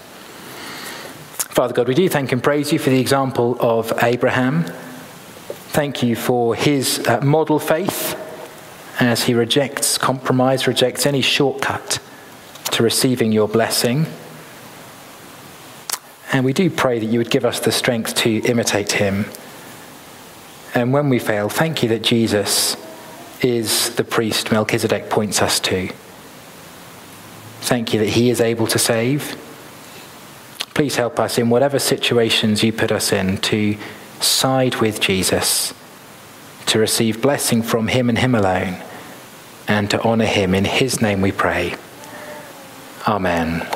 Father 1.50 1.74
God, 1.74 1.88
we 1.88 1.94
do 1.94 2.08
thank 2.08 2.32
and 2.32 2.42
praise 2.42 2.72
you 2.72 2.78
for 2.78 2.88
the 2.88 2.98
example 2.98 3.58
of 3.60 3.92
Abraham. 4.02 4.64
Thank 4.64 6.02
you 6.02 6.16
for 6.16 6.54
his 6.54 7.06
uh, 7.06 7.20
model 7.20 7.58
faith 7.58 8.18
as 8.98 9.24
he 9.24 9.34
rejects 9.34 9.98
compromise, 9.98 10.66
rejects 10.66 11.04
any 11.04 11.20
shortcut 11.20 11.98
to 12.70 12.82
receiving 12.82 13.30
your 13.30 13.46
blessing. 13.46 14.06
And 16.32 16.46
we 16.46 16.54
do 16.54 16.70
pray 16.70 16.98
that 16.98 17.04
you 17.04 17.18
would 17.18 17.30
give 17.30 17.44
us 17.44 17.60
the 17.60 17.72
strength 17.72 18.14
to 18.24 18.38
imitate 18.38 18.92
him. 18.92 19.26
And 20.74 20.94
when 20.94 21.10
we 21.10 21.18
fail, 21.18 21.50
thank 21.50 21.82
you 21.82 21.90
that 21.90 22.00
Jesus 22.00 22.78
is 23.42 23.94
the 23.96 24.04
priest 24.04 24.50
Melchizedek 24.50 25.10
points 25.10 25.42
us 25.42 25.60
to. 25.60 25.90
Thank 27.60 27.92
you 27.92 28.00
that 28.00 28.10
He 28.10 28.30
is 28.30 28.40
able 28.40 28.66
to 28.68 28.78
save. 28.78 29.36
Please 30.74 30.96
help 30.96 31.20
us 31.20 31.38
in 31.38 31.50
whatever 31.50 31.78
situations 31.78 32.62
you 32.62 32.72
put 32.72 32.90
us 32.90 33.12
in 33.12 33.36
to 33.38 33.76
side 34.20 34.76
with 34.76 35.00
Jesus, 35.00 35.74
to 36.66 36.78
receive 36.78 37.22
blessing 37.22 37.62
from 37.62 37.88
Him 37.88 38.08
and 38.08 38.18
Him 38.18 38.34
alone, 38.34 38.76
and 39.68 39.90
to 39.90 40.02
honor 40.02 40.26
Him. 40.26 40.54
In 40.54 40.64
His 40.64 41.00
name 41.00 41.20
we 41.20 41.32
pray. 41.32 41.74
Amen. 43.06 43.66